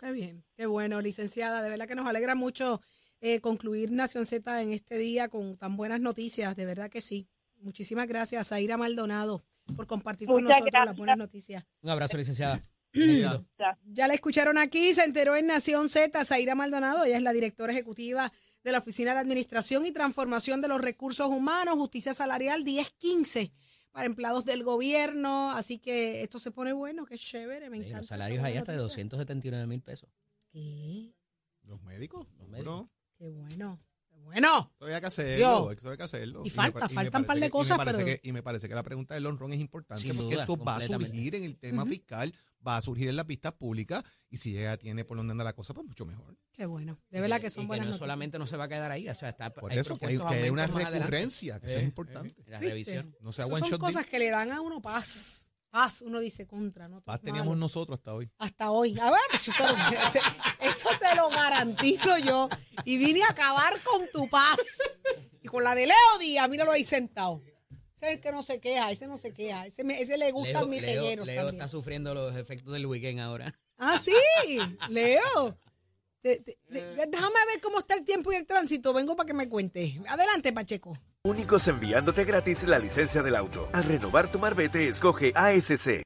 Qué 0.00 0.10
bien, 0.10 0.42
qué 0.56 0.66
bueno, 0.66 1.00
licenciada. 1.00 1.62
De 1.62 1.70
verdad 1.70 1.87
que 1.87 1.94
nos 1.94 2.08
alegra 2.08 2.34
mucho 2.34 2.80
eh, 3.26 3.40
concluir 3.40 3.90
Nación 3.90 4.26
Z 4.26 4.60
en 4.62 4.72
este 4.72 4.98
día 4.98 5.28
con 5.28 5.56
tan 5.56 5.76
buenas 5.76 5.98
noticias. 6.00 6.54
De 6.56 6.66
verdad 6.66 6.90
que 6.90 7.00
sí. 7.00 7.26
Muchísimas 7.56 8.06
gracias, 8.06 8.48
Zaira 8.48 8.76
Maldonado, 8.76 9.42
por 9.76 9.87
compartir 9.87 10.28
con 10.28 10.44
nosotros 10.44 10.84
las 10.84 10.94
buenas 10.96 11.16
noticias. 11.16 11.64
Un 11.80 11.88
abrazo, 11.90 12.16
licenciada. 12.18 12.60
Ya 13.87 14.06
la 14.06 14.14
escucharon 14.14 14.56
aquí, 14.58 14.92
se 14.92 15.02
enteró 15.04 15.34
en 15.37 15.46
Nación 15.48 15.88
Z, 15.88 16.24
Zaira 16.24 16.54
Maldonado, 16.54 17.04
ella 17.04 17.16
es 17.16 17.22
la 17.22 17.32
directora 17.32 17.72
ejecutiva 17.72 18.32
de 18.62 18.70
la 18.72 18.78
Oficina 18.78 19.14
de 19.14 19.20
Administración 19.20 19.84
y 19.84 19.90
Transformación 19.92 20.60
de 20.60 20.68
los 20.68 20.80
Recursos 20.80 21.26
Humanos, 21.28 21.74
Justicia 21.76 22.14
Salarial 22.14 22.62
1015 22.62 23.52
para 23.90 24.06
empleados 24.06 24.44
del 24.44 24.62
gobierno, 24.62 25.50
así 25.52 25.78
que 25.78 26.22
esto 26.22 26.38
se 26.38 26.50
pone 26.52 26.72
bueno, 26.72 27.04
qué 27.04 27.16
chévere, 27.18 27.68
me 27.70 27.78
Sí, 27.78 27.82
encanta. 27.84 27.98
los 27.98 28.06
salarios 28.06 28.44
ahí 28.44 28.56
hasta 28.58 28.72
de 28.72 28.78
noticia. 28.78 29.02
279 29.04 29.66
mil 29.66 29.82
pesos. 29.82 30.08
¿Qué? 30.52 31.14
Los 31.62 31.82
médicos. 31.82 32.26
Los 32.38 32.48
médicos. 32.48 32.87
Qué 33.24 33.30
bueno, 33.30 33.78
qué 34.10 34.18
bueno. 34.20 34.70
eso 34.76 34.84
había 34.84 35.00
que 35.00 35.06
hacerlo. 35.06 35.38
Yo. 35.38 35.70
Eso 35.72 35.88
había 35.88 35.96
que 35.96 36.02
hacerlo. 36.02 36.42
Y 36.44 36.50
falta, 36.50 36.80
pa- 36.80 36.88
faltan 36.90 37.22
un 37.22 37.26
par 37.26 37.37
parece 37.38 37.40
de 37.40 37.40
que- 37.40 37.46
y 37.46 37.48
me 37.48 37.50
cosas, 37.50 37.76
parece 37.78 37.96
pero- 38.04 38.06
que- 38.20 38.28
y 38.28 38.32
me 38.32 38.42
parece 38.42 38.68
que 38.68 38.74
la 38.74 38.82
pregunta 38.82 39.14
del 39.14 39.24
honrón 39.26 39.52
es 39.54 39.60
importante 39.60 40.02
Sin 40.02 40.14
porque 40.14 40.34
duda, 40.34 40.42
esto 40.42 40.56
va 40.58 40.72
a 40.76 40.78
completamente. 40.80 41.06
surgir 41.16 41.34
en 41.37 41.44
el 41.44 41.56
tema 41.56 41.87
fiscal, 41.87 42.34
va 42.66 42.76
a 42.76 42.82
surgir 42.82 43.08
en 43.08 43.16
las 43.16 43.26
vistas 43.26 43.52
públicas 43.54 44.04
y 44.28 44.37
si 44.37 44.58
ella 44.58 44.76
tiene 44.76 45.06
por 45.06 45.16
dónde 45.16 45.30
anda 45.32 45.42
la 45.44 45.54
cosa, 45.54 45.72
pues 45.72 45.87
mucho 45.87 46.04
mejor. 46.04 46.37
Qué 46.52 46.66
bueno, 46.66 46.98
de 47.08 47.20
verdad 47.22 47.37
que- 47.37 47.44
que 47.44 47.50
son 47.50 47.64
y 47.64 47.66
buenas 47.66 47.87
no 47.87 47.90
noticias. 47.92 48.00
solamente 48.00 48.38
no 48.38 48.46
se 48.46 48.58
va 48.58 48.64
a 48.64 48.68
quedar 48.68 48.90
ahí, 48.92 49.08
o 49.08 49.14
sea, 49.14 49.30
está, 49.30 49.54
Por 49.54 49.72
hay 49.72 49.78
eso 49.78 49.96
que 49.98 50.04
hay, 50.06 50.16
propuestos 50.16 50.37
que 50.38 50.44
hay 50.44 50.50
una 50.50 50.62
aumentos 50.64 50.74
más 50.82 50.84
adelante. 50.92 51.10
recurrencia, 51.10 51.60
que 51.60 51.66
eso 51.66 51.74
Eh, 51.76 51.78
es 51.78 51.84
importante. 51.84 52.40
eh, 52.42 52.44
La 52.48 52.58
¿Viste? 52.58 52.72
revisión. 52.74 53.16
No 53.20 53.32
sea 53.32 53.44
Esas 53.46 53.52
one 53.54 53.60
son 53.60 53.70
shot 53.70 53.80
cosas 53.80 54.04
que 54.06 54.18
le 54.18 54.28
dan 54.30 54.50
a 54.52 54.60
uno 54.60 54.82
paz. 54.82 55.50
Paz, 55.74 56.02
uno 56.02 56.20
dice 56.20 56.46
contra, 56.46 56.87
¿no? 56.87 57.00
Paz 57.00 57.20
teníamos 57.20 57.48
malo. 57.48 57.58
nosotros 57.60 57.98
hasta 57.98 58.14
hoy. 58.14 58.30
Hasta 58.38 58.70
hoy. 58.70 58.96
A 59.00 59.10
ver, 59.10 59.20
eso 59.32 59.50
te, 59.58 59.64
lo, 59.64 60.06
ese- 60.06 60.20
eso 60.60 60.88
te 61.00 61.16
lo 61.16 61.28
garantizo 61.30 62.16
yo. 62.18 62.48
Y 62.84 62.96
vine 62.96 63.24
a 63.24 63.30
acabar 63.32 63.72
con 63.82 64.02
tu 64.12 64.28
paz. 64.30 64.56
Y 65.42 65.48
con 65.48 65.64
la 65.64 65.74
de 65.74 65.87
Leo 65.88 66.18
Díaz, 66.20 66.48
míralo 66.48 66.70
ahí 66.70 66.84
sentado. 66.84 67.42
Ese 67.92 68.06
es 68.06 68.12
el 68.12 68.20
que 68.20 68.30
no 68.30 68.44
se 68.44 68.60
queja, 68.60 68.92
ese 68.92 69.08
no 69.08 69.16
se 69.16 69.32
queja. 69.34 69.66
Ese, 69.66 69.82
me- 69.82 70.00
ese 70.00 70.16
le 70.16 70.30
gusta 70.30 70.60
Leo, 70.60 70.66
mi 70.68 70.78
Leo- 70.78 71.02
Leo 71.02 71.24
también. 71.24 71.48
está 71.48 71.66
sufriendo 71.66 72.14
los 72.14 72.37
efectos 72.37 72.72
del 72.72 72.87
weekend 72.87 73.18
ahora. 73.18 73.52
Ah, 73.76 73.98
sí, 73.98 74.14
Leo. 74.90 75.58
Déjame 76.22 77.46
ver 77.48 77.60
cómo 77.60 77.80
está 77.80 77.94
el 77.94 78.04
tiempo 78.04 78.32
y 78.32 78.37
el 78.37 78.46
tránsito. 78.46 78.92
Vengo 78.92 79.16
para 79.16 79.26
que 79.26 79.34
me 79.34 79.48
cuente. 79.48 80.00
Adelante, 80.08 80.52
Pacheco. 80.52 80.96
Únicos 81.26 81.66
enviándote 81.68 82.24
gratis 82.24 82.64
la 82.64 82.78
licencia 82.78 83.22
del 83.22 83.34
auto. 83.34 83.66
Al 83.72 83.84
renovar 83.84 84.30
tu 84.30 84.38
marbete, 84.38 84.88
escoge 84.88 85.32
ASC. 85.34 86.02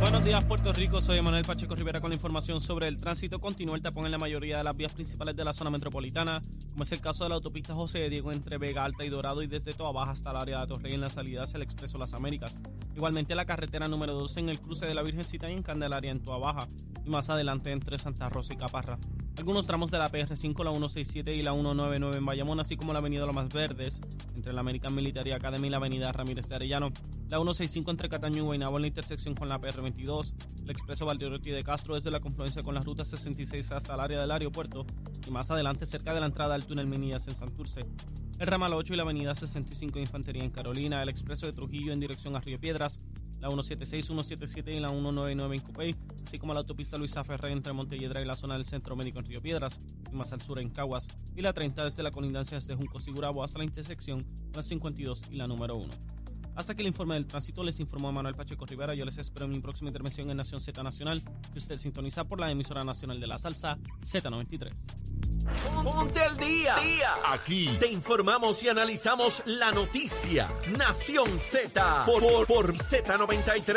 Buenos 0.00 0.24
días, 0.24 0.42
Puerto 0.46 0.72
Rico. 0.72 1.02
Soy 1.02 1.20
Manuel 1.20 1.44
Pacheco 1.44 1.74
Rivera 1.74 2.00
con 2.00 2.08
la 2.08 2.14
información 2.14 2.62
sobre 2.62 2.88
el 2.88 2.98
tránsito. 2.98 3.38
Continúa 3.38 3.76
el 3.76 3.82
tapón 3.82 4.06
en 4.06 4.12
la 4.12 4.16
mayoría 4.16 4.56
de 4.56 4.64
las 4.64 4.74
vías 4.74 4.94
principales 4.94 5.36
de 5.36 5.44
la 5.44 5.52
zona 5.52 5.68
metropolitana, 5.68 6.40
como 6.70 6.84
es 6.84 6.92
el 6.92 7.02
caso 7.02 7.24
de 7.24 7.28
la 7.28 7.34
autopista 7.34 7.74
José 7.74 7.98
de 7.98 8.08
Diego 8.08 8.32
entre 8.32 8.56
Vega 8.56 8.84
Alta 8.84 9.04
y 9.04 9.10
Dorado 9.10 9.42
y 9.42 9.46
desde 9.46 9.74
Toa 9.74 9.92
Baja 9.92 10.12
hasta 10.12 10.30
el 10.30 10.36
área 10.38 10.60
de 10.62 10.68
Torrey 10.68 10.94
en 10.94 11.02
la 11.02 11.10
salida 11.10 11.42
hacia 11.42 11.58
el 11.58 11.64
Expreso 11.64 11.98
Las 11.98 12.14
Américas. 12.14 12.58
Igualmente 12.96 13.34
la 13.34 13.44
carretera 13.44 13.88
número 13.88 14.14
12 14.14 14.40
en 14.40 14.48
el 14.48 14.58
cruce 14.58 14.86
de 14.86 14.94
la 14.94 15.02
Virgencita 15.02 15.50
y 15.50 15.52
en 15.52 15.62
Candelaria 15.62 16.10
en 16.10 16.22
Toa 16.22 16.38
Baja 16.38 16.66
y 17.04 17.10
más 17.10 17.28
adelante 17.28 17.72
entre 17.72 17.98
Santa 17.98 18.30
Rosa 18.30 18.54
y 18.54 18.56
Caparra. 18.56 18.98
Algunos 19.36 19.66
tramos 19.66 19.90
de 19.90 19.98
la 19.98 20.10
PR5, 20.10 20.64
la 20.64 20.70
167 20.70 21.34
y 21.34 21.42
la 21.42 21.52
199 21.52 22.18
en 22.18 22.26
Bayamón, 22.26 22.60
así 22.60 22.76
como 22.76 22.92
la 22.92 22.98
avenida 22.98 23.24
Lomas 23.24 23.48
Verdes 23.48 24.00
entre 24.36 24.52
la 24.52 24.60
American 24.60 24.94
Military 24.94 25.32
Academy 25.32 25.68
y 25.68 25.70
la 25.70 25.78
avenida 25.78 26.12
Ramírez 26.12 26.48
de 26.48 26.56
Arellano. 26.56 26.92
La 27.28 27.38
165 27.38 27.90
entre 27.90 28.08
Cataño 28.08 28.38
y 28.38 28.40
Guaynabo 28.40 28.76
en 28.76 28.82
la 28.82 28.88
intersección 28.88 29.34
con 29.34 29.48
la 29.48 29.60
PR22. 29.60 30.34
El 30.62 30.70
expreso 30.70 31.06
Valderotti 31.06 31.50
de 31.50 31.64
Castro 31.64 31.94
desde 31.94 32.10
la 32.10 32.20
confluencia 32.20 32.62
con 32.62 32.74
la 32.74 32.82
ruta 32.82 33.04
66 33.04 33.72
hasta 33.72 33.94
el 33.94 34.00
área 34.00 34.20
del 34.20 34.30
aeropuerto. 34.30 34.84
Y 35.26 35.30
más 35.30 35.50
adelante 35.50 35.86
cerca 35.86 36.12
de 36.12 36.20
la 36.20 36.26
entrada 36.26 36.54
al 36.54 36.66
túnel 36.66 36.86
Minillas 36.86 37.26
en 37.28 37.34
Santurce. 37.34 37.86
El 38.38 38.46
ramal 38.46 38.72
8 38.72 38.94
y 38.94 38.96
la 38.96 39.04
avenida 39.04 39.34
65 39.34 39.94
de 39.94 40.00
Infantería 40.00 40.44
en 40.44 40.50
Carolina. 40.50 41.02
El 41.02 41.08
expreso 41.08 41.46
de 41.46 41.52
Trujillo 41.52 41.92
en 41.92 42.00
dirección 42.00 42.36
a 42.36 42.40
Río 42.40 42.58
Piedras. 42.58 42.98
La 43.40 43.48
176, 43.48 44.06
177 44.06 44.74
y 44.74 44.80
la 44.80 44.90
199 44.90 45.56
en 45.56 45.62
Cupey, 45.62 45.96
así 46.24 46.38
como 46.38 46.52
la 46.52 46.60
autopista 46.60 46.98
Luisa 46.98 47.24
Ferré 47.24 47.52
entre 47.52 47.72
Montelledra 47.72 48.20
y 48.20 48.26
la 48.26 48.36
zona 48.36 48.54
del 48.54 48.66
Centro 48.66 48.96
Médico 48.96 49.18
en 49.18 49.24
Río 49.24 49.40
Piedras, 49.40 49.80
y 50.12 50.14
más 50.14 50.32
al 50.32 50.42
sur 50.42 50.58
en 50.58 50.68
Caguas, 50.68 51.08
y 51.34 51.40
la 51.40 51.52
30 51.52 51.84
desde 51.84 52.02
la 52.02 52.10
colindancia 52.10 52.56
desde 52.56 52.74
Junco 52.74 53.00
Sigurabo 53.00 53.42
hasta 53.42 53.58
la 53.58 53.64
intersección 53.64 54.22
con 54.22 54.56
la 54.56 54.62
52 54.62 55.22
y 55.30 55.36
la 55.36 55.46
número 55.46 55.76
1. 55.76 55.90
Hasta 56.54 56.74
que 56.74 56.82
el 56.82 56.88
informe 56.88 57.14
del 57.14 57.26
tránsito 57.26 57.62
les 57.62 57.80
informó 57.80 58.12
Manuel 58.12 58.34
Pacheco 58.34 58.66
Rivera. 58.66 58.94
Yo 58.94 59.04
les 59.06 59.16
espero 59.16 59.46
en 59.46 59.52
mi 59.52 59.60
próxima 59.60 59.88
intervención 59.88 60.28
en 60.30 60.36
Nación 60.36 60.60
Z 60.60 60.82
Nacional, 60.82 61.22
que 61.52 61.58
usted 61.58 61.76
sintoniza 61.76 62.24
por 62.24 62.40
la 62.40 62.50
emisora 62.50 62.84
nacional 62.84 63.18
de 63.18 63.26
la 63.26 63.38
salsa 63.38 63.78
Z93. 64.02 64.72
Ponte 65.82 66.20
al 66.20 66.36
día. 66.36 66.76
Aquí 67.26 67.68
te 67.78 67.86
informamos 67.88 68.62
y 68.62 68.68
analizamos 68.68 69.42
la 69.46 69.72
noticia. 69.72 70.48
Nación 70.76 71.38
Z 71.38 72.04
por, 72.06 72.20
por, 72.22 72.46
por 72.46 72.74
Z93. 72.74 73.74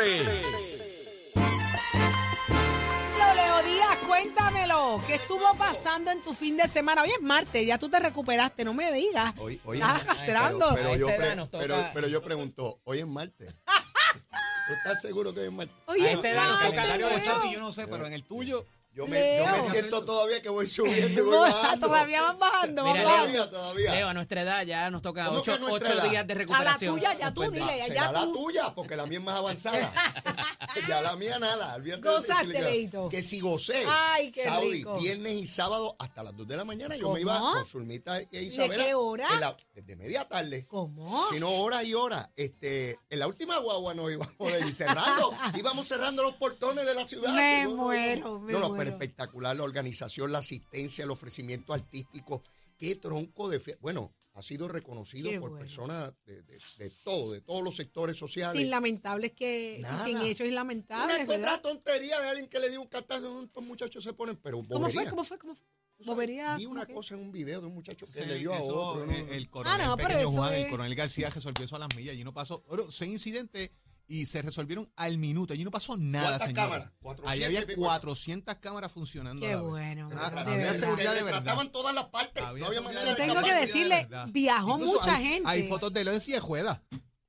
Leo, 3.16 3.34
Leo 3.34 3.62
Díaz, 3.62 3.96
cuéntamelo. 4.06 5.02
¿Qué 5.06 5.14
estuvo 5.14 5.54
pasando 5.56 6.10
en 6.10 6.22
tu 6.22 6.34
fin 6.34 6.56
de 6.56 6.68
semana? 6.68 7.02
Hoy 7.02 7.10
es 7.10 7.22
martes, 7.22 7.66
ya 7.66 7.78
tú 7.78 7.88
te 7.88 7.98
recuperaste, 8.00 8.64
no 8.64 8.74
me 8.74 8.92
digas. 8.92 9.34
Hoy, 9.38 9.60
hoy 9.64 9.78
Estás 9.78 10.02
es- 10.02 10.08
arrastrando. 10.08 10.70
Pero, 10.74 10.88
A 10.92 10.96
yo 10.96 11.06
pre- 11.06 11.48
pero, 11.58 11.88
pero 11.94 12.08
yo 12.08 12.22
pregunto, 12.22 12.80
hoy 12.84 12.98
es 13.00 13.06
martes. 13.06 13.54
¿Tú 14.66 14.72
estás 14.72 15.02
seguro 15.02 15.32
que 15.34 15.40
hoy 15.40 15.46
es 15.46 15.52
martes? 15.52 15.74
Nos 15.86 15.96
ay, 16.00 16.16
toca 16.16 16.28
Leo. 16.32 16.58
calendario 16.58 17.08
de 17.08 17.20
Santi, 17.20 17.52
yo 17.52 17.60
no 17.60 17.72
sé, 17.72 17.86
pero 17.86 18.06
en 18.06 18.12
el 18.14 18.24
tuyo, 18.24 18.64
Yo 18.94 19.08
me, 19.08 19.38
yo 19.38 19.46
me 19.46 19.52
Leo. 19.52 19.62
siento 19.64 20.04
todavía 20.04 20.40
que 20.40 20.48
voy 20.48 20.68
subiendo 20.68 21.20
y 21.20 21.24
voy 21.24 21.34
No, 21.34 21.40
bajando. 21.40 21.86
todavía 21.88 22.22
van 22.22 22.38
bajando. 22.38 22.84
Mira. 22.84 23.02
Todavía, 23.02 23.50
todavía. 23.50 23.90
Leo, 23.94 24.08
a 24.08 24.14
nuestra 24.14 24.42
edad 24.42 24.64
ya 24.64 24.88
nos 24.90 25.02
toca 25.02 25.24
¿Cómo 25.26 25.38
ocho, 25.40 25.58
ocho 25.68 25.84
días 26.08 26.24
de 26.26 26.32
A 26.32 26.36
la 26.36 26.40
recuperación. 26.40 26.94
tuya, 26.94 27.12
ya 27.18 27.34
tú 27.34 27.40
de- 27.42 27.50
dile, 27.50 27.76
ya, 27.78 27.84
Será 27.86 27.94
ya 28.06 28.12
la 28.12 28.20
tú. 28.22 28.34
tuya, 28.34 28.72
porque 28.74 28.94
la 28.96 29.06
mía 29.06 29.18
es 29.18 29.24
más 29.24 29.36
avanzada. 29.36 29.92
ya 30.88 31.00
la 31.00 31.16
mía 31.16 31.38
nada. 31.40 31.74
olvídate 31.74 32.02
de 32.02 32.08
Gozaste, 32.14 32.62
Leito. 32.62 33.08
Que 33.08 33.20
si 33.22 33.40
gocé. 33.40 33.84
Ay, 33.88 34.30
qué 34.30 34.44
sábado 34.44 34.62
rico. 34.70 34.96
y 34.98 35.02
viernes 35.02 35.32
y 35.32 35.46
sábado 35.46 35.96
hasta 35.98 36.22
las 36.22 36.36
2 36.36 36.46
de 36.46 36.56
la 36.56 36.64
mañana 36.64 36.94
yo 36.96 37.02
¿Cómo? 37.04 37.14
me 37.16 37.20
iba 37.22 37.38
con 37.38 37.66
Zulmita 37.66 38.20
e 38.20 38.42
Isabela. 38.42 38.84
qué 38.84 38.94
hora? 38.94 39.26
en 39.32 39.40
la- 39.40 39.56
desde 39.74 39.96
media 39.96 40.28
tarde. 40.28 40.66
¿Cómo? 40.68 41.26
sino 41.32 41.50
hora 41.50 41.82
y 41.82 41.94
hora. 41.94 42.30
Este, 42.36 42.96
en 43.10 43.18
la 43.18 43.26
última 43.26 43.58
guagua 43.58 43.92
nos 43.94 44.12
íbamos 44.12 44.52
a 44.52 44.58
ir 44.60 44.72
cerrando, 44.72 45.34
íbamos 45.56 45.88
cerrando 45.88 46.22
los 46.22 46.34
portones 46.36 46.86
de 46.86 46.94
la 46.94 47.04
ciudad. 47.04 47.32
Me 47.34 47.64
no, 47.64 47.70
no, 47.70 47.76
muero, 47.76 48.38
me 48.38 48.52
no, 48.52 48.58
no, 48.60 48.68
muero. 48.68 48.83
Pero 48.84 48.96
espectacular 48.96 49.56
la 49.56 49.62
organización, 49.62 50.32
la 50.32 50.38
asistencia, 50.38 51.04
el 51.04 51.10
ofrecimiento 51.10 51.72
artístico. 51.72 52.42
Qué 52.76 52.96
tronco 52.96 53.48
de 53.48 53.60
Bueno, 53.80 54.12
ha 54.34 54.42
sido 54.42 54.66
reconocido 54.66 55.30
Qué 55.30 55.38
por 55.38 55.50
bueno. 55.50 55.64
personas 55.64 56.12
de, 56.26 56.42
de- 56.42 56.58
de 56.78 56.90
todo, 57.04 57.30
de 57.32 57.40
todos 57.40 57.62
los 57.62 57.76
sectores 57.76 58.16
sociales. 58.18 58.60
Sin 58.60 58.68
lamentables 58.70 59.30
que, 59.32 59.78
Nada. 59.80 60.04
sin 60.04 60.20
hechos 60.22 60.46
inlamentables, 60.48 61.16
Una 61.18 61.24
¿verdad? 61.26 61.60
tontería 61.62 62.20
de 62.20 62.28
alguien 62.28 62.48
que 62.48 62.58
le 62.58 62.70
dio 62.70 62.80
un 62.82 62.88
cartazo, 62.88 63.44
estos 63.44 63.62
muchachos 63.62 64.02
se 64.02 64.12
ponen, 64.12 64.36
pero 64.36 64.58
¿Cómo 64.58 64.80
bobería. 64.80 65.02
fue? 65.02 65.10
¿Cómo 65.10 65.24
fue? 65.24 65.38
¿Cómo 65.38 65.54
fue? 65.54 65.64
Tú 65.96 66.02
sabes, 66.02 66.16
Bobería. 66.16 66.56
Vi 66.56 66.66
una 66.66 66.80
¿cómo 66.80 66.86
qué? 66.88 66.94
cosa 66.94 67.14
en 67.14 67.20
un 67.20 67.30
video 67.30 67.60
de 67.60 67.68
un 67.68 67.74
muchacho 67.74 68.04
que 68.06 68.20
Sí, 68.22 68.26
le 68.26 68.34
dio 68.38 68.52
a 68.52 68.60
otro. 68.60 69.06
¿no? 69.06 69.12
eh, 69.12 69.28
El 69.36 69.48
coronel 69.48 69.80
Ah, 69.80 69.86
no, 69.86 69.96
pero 69.96 70.08
Pequeño 70.08 70.28
eso 70.28 70.38
Juan, 70.40 70.54
es- 70.54 70.64
el 70.64 70.70
coronel 70.72 70.94
García 70.96 71.30
resolvió 71.30 71.64
eso 71.64 71.76
a 71.76 71.78
las 71.78 71.94
millas. 71.94 72.16
Y 72.16 72.24
no 72.24 72.34
pasó, 72.34 72.64
oro, 72.66 72.90
seis 72.90 73.12
incidentes 73.12 73.70
y 74.06 74.26
se 74.26 74.42
resolvieron 74.42 74.90
al 74.96 75.16
minuto. 75.18 75.52
Allí 75.54 75.64
no 75.64 75.70
pasó 75.70 75.96
nada, 75.96 76.26
¿Cuántas 76.38 76.48
señora. 76.48 76.62
cámaras? 76.64 76.92
400 77.00 77.32
Ahí 77.32 77.40
y 77.40 77.44
había 77.44 77.66
pico. 77.66 77.80
400 77.82 78.54
cámaras 78.56 78.92
funcionando. 78.92 79.40
Qué 79.40 79.52
a 79.52 79.56
la 79.56 79.62
vez. 79.62 79.70
bueno, 79.70 80.10
Ah, 80.14 80.30
de 80.30 80.40
había 80.40 80.56
verdad. 80.56 80.74
seguridad 80.78 81.14
de 81.14 81.22
verdad. 81.22 81.42
trataban 81.42 81.72
todas 81.72 81.94
las 81.94 82.04
partes. 82.06 82.42
Había 82.42 82.60
no 82.60 82.66
había 82.68 82.80
manera 82.82 83.04
de 83.04 83.14
Tengo 83.14 83.42
que 83.42 83.54
decirle, 83.54 84.08
viajó 84.28 84.72
Incluso 84.78 84.92
mucha 84.98 85.14
hay- 85.16 85.24
gente. 85.24 85.48
Hay 85.48 85.68
fotos 85.68 85.92
de 85.92 86.04
Leo 86.04 86.14
en 86.14 86.20
silla 86.20 86.36
de 86.36 86.40
juega, 86.42 86.82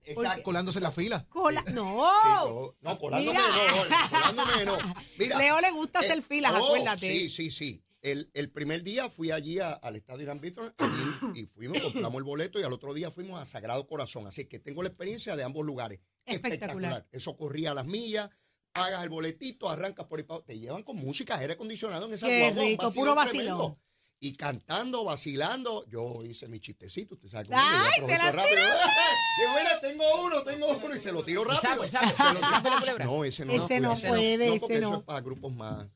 Exacto. 0.04 0.44
colándose 0.44 0.80
en 0.80 0.84
la 0.84 0.92
fila. 0.92 1.26
Cola- 1.30 1.64
Sí, 1.66 1.74
No. 1.74 1.84
no, 1.96 2.76
no, 2.82 3.00
colándome 3.00 3.40
Mira. 3.40 3.48
no, 3.50 4.10
colándome 4.10 4.66
no. 4.66 4.78
Mira, 5.18 5.38
Leo 5.38 5.62
le 5.62 5.72
gusta 5.72 6.00
hacer 6.00 6.22
filas, 6.22 6.52
oh, 6.54 6.66
acuérdate. 6.66 7.12
Sí, 7.12 7.30
sí, 7.30 7.52
sí. 7.52 7.85
El, 8.06 8.30
el 8.36 8.52
primer 8.52 8.84
día 8.84 9.10
fui 9.10 9.32
allí 9.32 9.60
a- 9.60 9.74
al 9.74 9.96
estadio 9.96 10.22
Irán 10.24 10.40
Bithorn 10.40 10.74
allí, 10.78 11.40
y 11.42 11.46
fuimos, 11.48 11.82
compramos 11.82 12.20
el 12.20 12.24
boleto 12.24 12.60
y 12.60 12.64
al 12.64 12.72
otro 12.72 12.94
día 12.94 13.10
fuimos 13.10 13.40
a 13.40 13.46
Sagrado 13.46 13.88
Corazón. 13.88 14.28
Así 14.28 14.46
que 14.46 14.60
tengo 14.60 14.84
la 14.84 14.90
experiencia 14.90 15.36
de 15.36 15.44
ambos 15.44 15.66
lugares. 15.66 16.00
Espectacular. 16.26 17.08
Eso 17.12 17.36
corría 17.36 17.72
a 17.72 17.74
las 17.74 17.86
millas, 17.86 18.30
pagas 18.72 19.02
el 19.04 19.10
boletito, 19.10 19.70
arrancas 19.70 20.06
por 20.06 20.20
ahí. 20.20 20.26
Te 20.46 20.60
llevan 20.60 20.84
con 20.84 20.98
música, 20.98 21.38
aire 21.38 21.54
acondicionado 21.54 22.06
en 22.06 22.14
esa 22.14 22.28
Qué 22.28 22.40
guagua, 22.52 22.64
rico, 22.64 22.94
puro 22.94 23.16
vacilón. 23.16 23.76
Y 24.20 24.34
cantando, 24.34 25.04
vacilando, 25.04 25.84
yo 25.88 26.24
hice 26.24 26.48
mi 26.48 26.60
chistecito, 26.60 27.16
usted 27.16 27.28
sabe 27.28 27.46
cómo 27.48 27.60
Ay, 27.60 28.06
te 28.06 28.18
la 28.18 28.32
rápido. 28.32 28.56
Digo, 28.62 29.52
mira, 29.60 29.82
tengo 29.82 30.04
uno, 30.24 30.42
tengo 30.44 30.68
uno, 30.78 30.96
y 30.96 31.00
se 31.00 31.12
lo 31.12 31.24
tiro 31.26 31.44
rápido. 31.44 31.84
Se 31.88 32.00
lo- 32.00 32.80
culebra. 32.80 33.06
no, 33.06 33.26
ese 33.26 33.46
no. 33.46 33.54
Ese 33.54 33.80
no 33.82 33.94
ese 33.94 34.08
puede, 34.08 34.38
no, 34.48 34.54
ese 34.54 34.60
porque 34.62 34.80
no. 34.80 34.88
Eso 34.88 34.98
es 35.00 35.04
para 35.04 35.22
grupos 35.22 35.54
más. 35.54 35.88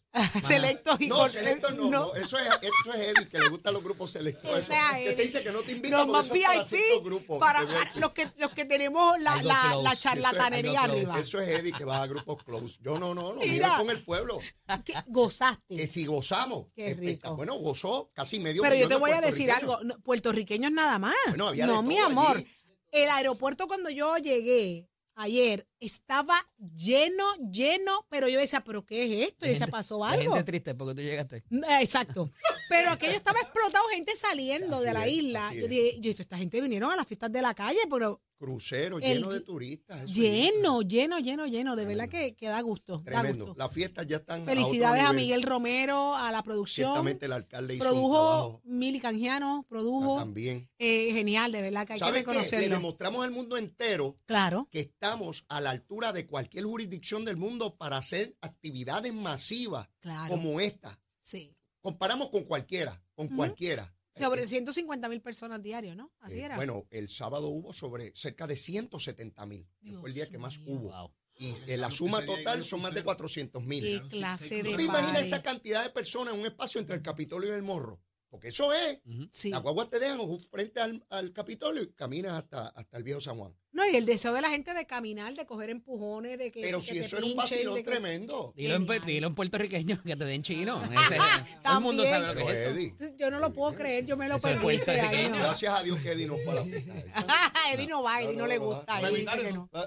Selectos 0.42 1.00
y 1.00 1.08
No, 1.08 1.28
selectos 1.28 1.76
no, 1.76 1.90
no, 1.90 2.16
Eso 2.16 2.38
es, 2.40 2.48
esto 2.48 2.94
es 2.94 3.10
Eddie, 3.10 3.28
que 3.30 3.40
le 3.40 3.48
gustan 3.50 3.74
los 3.74 3.84
grupos 3.84 4.12
selectos. 4.12 4.52
Que 4.52 4.60
eso, 4.60 4.72
que 5.04 5.14
te 5.14 5.22
dice 5.24 5.44
que 5.44 5.52
no 5.52 5.62
te 5.62 5.72
invita 5.74 5.98
Los 5.98 6.08
más 6.08 6.32
es 6.32 6.42
para 6.42 6.66
ciertos 6.66 6.72
VIP 6.72 7.04
grupos. 7.06 7.40
para 7.40 7.64
VIP. 7.66 7.96
los 7.96 8.12
que, 8.14 8.32
los 8.38 8.52
que 8.52 8.66
tenemos 8.66 9.20
la, 9.22 9.36
la, 9.44 9.44
la 9.44 9.80
Eso 9.80 9.92
es 9.94 10.00
charlatanería 10.00 10.82
arriba. 10.82 11.20
Eso 11.20 11.40
es 11.40 11.60
Eddie 11.60 11.74
que 11.74 11.86
va 11.86 12.02
a 12.02 12.08
grupos 12.08 12.44
close. 12.44 12.80
Yo 12.82 12.98
no, 12.98 13.14
no, 13.14 13.34
no, 13.34 13.42
Mira. 13.42 13.78
con 13.78 13.90
el 13.90 14.04
pueblo. 14.04 14.40
¿Qué? 14.84 14.94
Gozaste. 15.08 15.76
Que 15.76 15.88
si 15.88 16.06
gozamos. 16.06 16.68
Qué 16.76 16.94
rico. 16.96 17.36
Bueno, 17.36 17.56
gozó 17.56 18.12
casi 18.14 18.40
medio 18.40 18.62
Pero 18.64 18.76
yo 18.76 18.88
te 18.88 18.96
voy 18.96 19.12
a 19.12 19.22
decir 19.22 19.52
algo, 19.52 19.80
no, 19.84 20.00
puertorriqueños 20.00 20.72
nada 20.72 20.98
más. 20.98 21.14
Bueno, 21.28 21.50
había 21.50 21.68
de 21.68 21.72
no, 21.74 21.84
mi 21.84 21.98
amor. 22.00 22.38
allí. 22.38 22.48
El 22.92 23.10
aeropuerto 23.10 23.68
cuando 23.68 23.92
yo 23.92 24.18
llegué 24.18 24.88
ayer 25.20 25.68
estaba 25.80 26.36
lleno, 26.76 27.24
lleno, 27.52 28.06
pero 28.10 28.28
yo 28.30 28.40
decía, 28.40 28.62
¿pero 28.62 28.86
qué 28.86 29.04
es 29.04 29.28
esto? 29.30 29.48
Y 29.48 29.56
se 29.56 29.68
pasó 29.68 30.00
La 30.00 30.12
algo. 30.12 30.34
gente 30.34 30.46
triste 30.52 30.76
porque 30.76 30.96
tú 30.96 31.02
llegaste. 31.02 31.44
Exacto. 31.82 32.32
Pero 32.70 32.92
aquello 32.92 33.14
estaba 33.18 33.40
explotado, 33.40 33.84
gente 33.94 34.16
saliendo 34.16 34.80
de 34.82 34.94
la 34.94 35.08
es, 35.08 35.14
isla. 35.14 35.54
Yo 35.54 35.68
dije, 35.68 36.00
yo, 36.00 36.12
esta 36.12 36.38
gente 36.38 36.62
vinieron 36.62 36.92
a 36.92 36.96
las 36.96 37.06
fiestas 37.08 37.32
de 37.32 37.42
la 37.42 37.54
calle, 37.54 37.80
pero 37.90 38.22
Crucero 38.40 39.00
El- 39.00 39.16
lleno 39.18 39.30
de 39.32 39.42
turistas. 39.42 40.04
es 40.10 40.16
lleno, 40.16 40.82
lleno, 40.82 41.20
lleno, 41.20 41.46
lleno. 41.46 41.76
De 41.76 41.86
verdad 41.86 42.08
que, 42.08 42.36
que 42.36 42.48
da 42.48 42.62
gusto. 42.62 43.00
Da 43.00 43.12
Tremendo. 43.22 43.48
gusto. 43.48 43.60
Las 43.60 43.72
fiestas 43.72 44.08
ya 44.08 44.16
están. 44.18 44.46
Felicidades 44.46 45.04
a. 45.04 45.12
Miguel 45.12 45.44
Romero, 45.44 46.16
a 46.16 46.32
la 46.32 46.42
producción. 46.42 46.88
Ciertamente 46.88 47.26
el 47.26 47.34
alcalde 47.34 47.76
hizo 47.76 47.84
Produjo 47.84 48.62
Mili 48.64 49.02
Canjiano, 49.02 49.66
produjo. 49.68 50.18
también. 50.18 50.70
eh, 50.80 51.12
genial, 51.12 51.52
de 51.52 51.62
verdad 51.62 51.86
que 51.86 51.94
hay 51.94 52.00
que 52.00 52.06
¿Sabes 52.06 52.14
qué? 52.24 52.28
Le 52.32 52.34
reconocerlo. 52.34 52.76
demostramos 52.76 53.24
al 53.26 53.32
mundo 53.32 53.58
entero 53.58 54.18
Claro. 54.26 54.70
que 54.72 54.80
estamos 54.80 55.44
a 55.50 55.60
la 55.60 55.72
altura 55.72 56.14
de 56.14 56.26
cualquier 56.26 56.64
jurisdicción 56.64 57.26
del 57.26 57.36
mundo 57.36 57.76
para 57.76 57.98
hacer 57.98 58.38
actividades 58.40 59.14
masivas 59.14 59.90
Claro. 60.00 60.30
como 60.30 60.62
esta. 60.62 60.98
Sí. 61.20 61.54
Comparamos 61.82 62.30
con 62.30 62.44
cualquiera, 62.46 63.04
con 63.16 63.28
cualquiera. 63.28 63.94
Sobre 64.26 64.44
Eh, 64.44 64.48
150 64.48 65.10
mil 65.10 65.22
personas 65.22 65.62
diarios, 65.62 65.96
¿no? 65.96 66.12
Así 66.20 66.40
eh, 66.40 66.46
era. 66.46 66.56
Bueno, 66.56 66.86
el 66.92 67.08
sábado 67.10 67.48
hubo 67.50 67.74
sobre 67.74 68.12
cerca 68.16 68.48
de 68.48 68.56
170 68.56 69.46
mil. 69.46 69.68
Fue 70.00 70.10
el 70.10 70.16
día 70.16 70.30
que 70.30 70.38
más 70.38 70.60
mío. 70.60 70.68
hubo. 70.76 70.90
Wow. 70.90 71.12
Y 71.36 71.56
eh, 71.68 71.78
la 71.78 71.90
suma 71.90 72.26
total 72.26 72.64
son 72.64 72.82
más 72.82 72.94
de 72.94 73.04
400 73.04 73.62
Qué 73.62 73.68
mil. 73.68 74.08
clase 74.10 74.62
de 74.62 74.72
¿Tú 74.72 74.76
te 74.76 74.84
imaginas 74.84 75.22
esa 75.22 75.42
cantidad 75.42 75.84
de 75.84 75.90
personas 75.90 76.34
en 76.34 76.42
un 76.42 76.46
espacio 76.46 76.82
entre 76.82 76.96
el 76.96 77.02
Capitolio 77.02 77.50
y 77.50 77.56
el 77.56 77.64
Morro? 77.64 78.02
Porque 78.30 78.50
eso 78.50 78.72
es. 78.74 79.00
Sí. 79.32 79.50
La 79.50 79.58
guagua 79.60 79.90
te 79.90 80.00
dejan 80.00 80.20
frente 80.52 80.82
al, 80.82 81.04
al 81.10 81.32
Capitolio 81.34 81.82
y 81.82 81.94
caminas 81.94 82.34
hasta, 82.34 82.68
hasta 82.68 82.98
el 82.98 83.04
viejo 83.04 83.20
San 83.22 83.38
Juan. 83.38 83.56
No, 83.72 83.88
y 83.88 83.96
el 83.96 84.06
deseo 84.08 84.34
de 84.34 84.42
la 84.42 84.50
gente 84.50 84.74
de 84.74 84.86
caminar, 84.88 85.34
de 85.36 85.46
coger 85.46 85.70
empujones, 85.70 86.38
de 86.40 86.52
que. 86.52 86.62
Pero 86.62 86.80
que 86.80 86.86
si 86.86 86.94
te 86.94 87.00
eso 87.02 87.18
era 87.18 87.26
un 87.26 87.34
pinchen, 87.34 87.38
vacilón 87.52 87.74
de 87.76 87.84
que- 87.84 87.90
tremendo. 87.92 88.54
Dilo 88.58 88.76
en, 88.76 89.06
dilo 89.06 89.28
en 89.28 89.36
puertorriqueño 89.36 90.02
que 90.04 90.16
te 90.16 90.26
den 90.26 90.42
chino. 90.42 90.82
Ese- 90.84 91.18
todo 91.64 91.74
el 91.76 91.80
mundo 91.82 92.04
También. 92.04 92.22
sabe 92.22 92.34
lo 92.34 92.46
que 92.48 92.52
es 92.54 92.60
eso. 92.62 92.70
Eddie, 93.02 93.16
Yo 93.18 93.30
no 93.30 93.38
lo 93.40 93.54
puedo 93.54 93.76
creer, 93.76 94.06
yo 94.08 94.18
me 94.18 94.28
lo 94.28 94.38
Eso 94.38 94.48
es 94.50 94.58
perdí 94.60 94.74
este 94.76 94.86
puertorriqueño. 94.86 95.36
año. 95.36 95.44
gracias 95.44 95.80
a 95.80 95.84
Dios 95.84 96.00
que 96.02 96.12
Eddie 96.14 96.26
no 96.26 96.38
fue 96.44 96.52
a 96.52 96.56
la 96.56 96.64
fiesta. 96.66 96.98
esa. 96.98 97.52
Eddie 97.74 97.88
no 97.88 98.02
va, 98.04 98.22
Eddie 98.22 98.36
no, 98.36 98.48
le 98.48 98.58
gusta. 98.58 99.00
no, 99.02 99.08
Eddie 99.08 99.24
no, 99.24 99.32
dice 99.34 99.44
que 99.46 99.54
no. 99.54 99.70
no. 99.72 99.84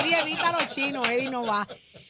Eddie 0.00 0.18
evita 0.20 0.48
a 0.48 0.52
los 0.62 0.70
chinos, 0.74 1.08
Eddie 1.08 1.30
no 1.30 1.44
va. 1.46 1.66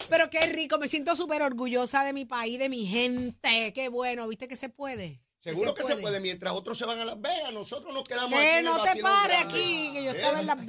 Pero 0.08 0.30
qué 0.30 0.46
rico, 0.46 0.78
me 0.78 0.88
siento 0.88 1.14
súper 1.16 1.42
orgullosa 1.42 2.02
de 2.04 2.12
mi 2.14 2.24
país, 2.24 2.58
de 2.58 2.68
mi 2.70 2.86
gente. 2.86 3.72
Qué 3.74 3.88
bueno, 3.88 4.26
¿viste 4.26 4.48
que 4.48 4.56
se 4.56 4.68
puede? 4.70 5.20
Seguro 5.40 5.72
que 5.72 5.84
se 5.84 5.96
puede. 5.96 6.18
Mientras 6.20 6.52
otros 6.52 6.76
se 6.76 6.84
van 6.84 6.98
a 6.98 7.04
Las 7.04 7.20
Vegas, 7.20 7.52
nosotros 7.52 7.94
nos 7.94 8.02
quedamos 8.04 8.34
aquí. 8.34 8.42
Que 8.42 8.52
en 8.52 8.58
el 8.58 8.64
no 8.64 8.74
te 8.82 8.88
vacilón 8.88 9.10
pares 9.12 9.38
grande. 9.38 9.54
aquí, 9.58 9.90
que 9.92 10.04
yo 10.04 10.10
¿Eh? 10.10 10.16
estaba 10.16 10.40
en 10.40 10.46
Las 10.46 10.66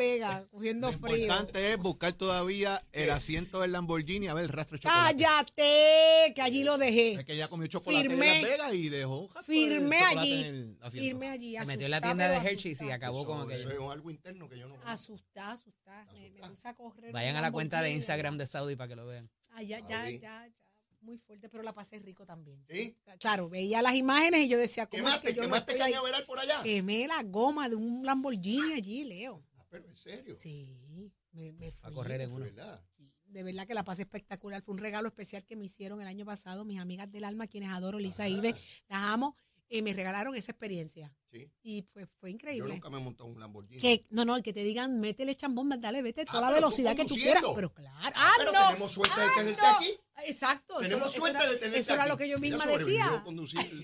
Cogiendo 0.52 0.92
Lo 0.92 0.98
frío. 0.98 1.18
importante 1.18 1.72
es 1.74 1.78
buscar 1.78 2.14
todavía 2.14 2.82
el 2.92 3.10
asiento 3.12 3.62
del 3.62 3.72
Lamborghini 3.72 4.28
a 4.28 4.34
ver 4.34 4.46
el 4.46 4.50
rastro 4.50 4.78
de 4.78 4.82
chocolate. 4.84 5.24
Cállate, 5.24 6.34
que 6.36 6.42
allí 6.42 6.64
lo 6.64 6.74
Es 6.76 6.80
dejé. 6.80 7.26
que 7.26 7.34
ella 7.34 7.48
comió 7.48 7.68
chocolate 7.68 8.10
Firmé. 8.10 8.38
en 8.38 8.42
Las 8.42 8.52
Vegas 8.52 8.74
y 8.74 8.90
dejó 8.90 9.20
un 9.22 9.30
Firmé 9.44 10.00
allí. 10.02 10.34
en 10.34 10.46
el 10.46 10.78
asiento. 10.82 11.06
Firmé 11.08 11.30
allí. 11.30 11.56
Se 11.58 11.66
metió 11.66 11.86
en 11.86 11.92
la 11.92 12.02
tienda 12.02 12.28
de 12.30 12.38
Hershey's 12.50 12.82
y 12.82 12.92
acabó 12.92 13.26
con 13.26 13.52
Eso 13.52 13.68
aquello. 13.68 13.86
es 13.88 13.92
algo 13.94 14.10
interno 14.10 14.50
que 14.50 14.58
yo 14.58 14.68
no 14.68 14.76
Asustada, 14.86 15.54
asustada. 15.54 16.06
Me, 16.14 16.30
me 16.32 16.48
puse 16.50 16.68
a 16.68 16.74
correr. 16.74 17.12
Vayan 17.12 17.36
a 17.36 17.42
la 17.42 17.52
cuenta 17.52 17.82
de. 17.82 17.92
Instagram 17.92 18.38
de 18.38 18.48
Saudi 18.48 18.76
para 18.76 18.88
que 18.88 18.96
lo 18.96 19.06
vean. 19.06 19.30
Ah, 19.52 19.62
ya, 19.62 19.80
ya, 19.86 20.10
ya, 20.10 20.20
ya. 20.20 20.50
Muy 21.02 21.18
fuerte, 21.18 21.48
pero 21.48 21.64
la 21.64 21.74
pasé 21.74 21.98
rico 22.00 22.26
también. 22.26 22.62
¿Sí? 22.70 22.96
Claro, 23.20 23.48
veía 23.50 23.82
las 23.82 23.96
imágenes 23.96 24.42
y 24.42 24.48
yo 24.50 24.58
decía, 24.58 24.86
¿cómo 24.86 25.08
es 25.08 25.16
¿Quemaste, 25.16 25.28
que 25.30 25.34
yo 25.34 25.48
no 25.48 25.56
estoy 25.56 25.80
ahí? 25.80 25.94
por 26.28 26.40
allá? 26.40 26.62
Quemé 26.62 27.08
la 27.08 27.24
goma 27.24 27.70
de 27.70 27.76
un 27.76 28.06
Lamborghini 28.06 28.74
allí, 28.74 29.06
Leo. 29.06 29.42
Pero 29.70 29.88
en 29.88 29.96
serio. 29.96 30.36
Sí, 30.38 31.12
me, 31.32 31.54
me 31.54 31.72
fui. 31.72 31.92
A 31.92 31.94
correr 31.94 32.22
en 32.22 32.32
uno. 32.32 32.46
¿Verdad? 32.46 32.84
De 33.26 33.44
verdad 33.44 33.68
que 33.68 33.76
la 33.76 33.84
pasé 33.84 34.04
espectacular. 34.04 34.62
Fue 34.64 34.74
un 34.74 34.80
regalo 34.80 35.08
especial 35.08 35.46
que 35.46 35.56
me 35.56 35.66
hicieron 35.66 36.02
el 36.02 36.08
año 36.08 36.26
pasado 36.26 36.66
mis 36.66 36.80
amigas 36.80 37.12
del 37.12 37.24
alma, 37.24 37.48
quienes 37.48 37.70
adoro, 37.70 38.00
Lisa 38.00 38.28
Ibe, 38.28 38.56
las 38.88 39.04
amo, 39.04 39.36
y 39.72 39.82
me 39.84 39.94
regalaron 39.94 40.36
esa 40.36 40.52
experiencia. 40.52 41.14
Sí. 41.32 41.48
Y 41.62 41.84
fue, 41.84 42.08
fue 42.08 42.32
Yo 42.32 42.36
increíble. 42.36 42.74
nunca 42.74 42.90
me 42.90 42.98
he 42.98 43.02
montado 43.02 43.30
un 43.30 43.40
Lamborghini. 43.40 43.80
Que, 43.80 44.04
no, 44.10 44.26
no, 44.26 44.42
que 44.42 44.52
te 44.52 44.64
digan, 44.64 45.00
métele 45.00 45.36
chambón, 45.36 45.70
dale, 45.80 46.02
vete 46.02 46.22
a 46.22 46.26
toda 46.26 46.40
Ah, 46.40 46.50
la 46.50 46.56
velocidad 46.56 46.96
que 46.96 47.06
tú 47.06 47.14
quieras. 47.14 47.44
Pero 47.54 47.72
claro, 47.72 48.16
ah, 48.16 48.32
pero 48.38 48.52
no. 48.52 48.68
tenemos 48.68 48.92
suerte 48.92 49.20
de 49.20 49.26
ah, 49.28 49.32
tenerte 49.38 49.62
no. 49.62 49.68
aquí. 49.70 50.00
Exacto, 50.26 50.74
eso, 50.82 50.90
Tenemos 50.90 51.10
eso 51.10 51.20
suerte 51.22 51.38
era, 51.38 51.50
de 51.52 51.56
tenerte 51.58 51.80
eso 51.80 51.94
era 51.94 52.08
lo 52.08 52.18
que 52.18 52.28
yo 52.28 52.40
misma 52.40 52.66
decía. 52.66 53.24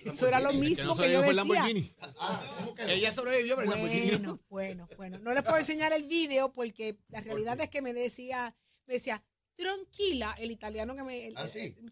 Eso 0.05 0.27
era 0.27 0.39
lo 0.39 0.51
mismo 0.53 0.75
Que 0.75 0.83
no 0.83 0.95
que 0.95 1.11
yo 1.11 1.21
decía. 1.21 1.33
Lamborghini. 1.33 1.93
Ah, 2.19 2.55
¿cómo 2.57 2.73
que 2.75 2.83
no? 2.83 2.89
Ella 2.89 3.11
sobrevivió, 3.11 3.55
pero 3.55 3.71
el 3.71 3.79
Lamborghini 3.79 4.11
no. 4.11 4.17
Bueno, 4.17 4.39
bueno, 4.49 4.87
bueno. 4.97 5.19
No 5.19 5.33
les 5.33 5.43
puedo 5.43 5.57
enseñar 5.57 5.93
el 5.93 6.03
video 6.03 6.51
porque 6.51 6.97
la 7.09 7.21
realidad 7.21 7.61
es 7.61 7.69
que 7.69 7.81
me 7.83 7.93
decía, 7.93 8.55
me 8.87 8.95
decía, 8.95 9.23
tranquila, 9.55 10.35
el 10.39 10.51
italiano 10.51 10.95
que 10.95 11.03
me... 11.03 11.27
el- 11.27 11.37
Ah, 11.37 11.47
sí. 11.47 11.59
el- 11.59 11.91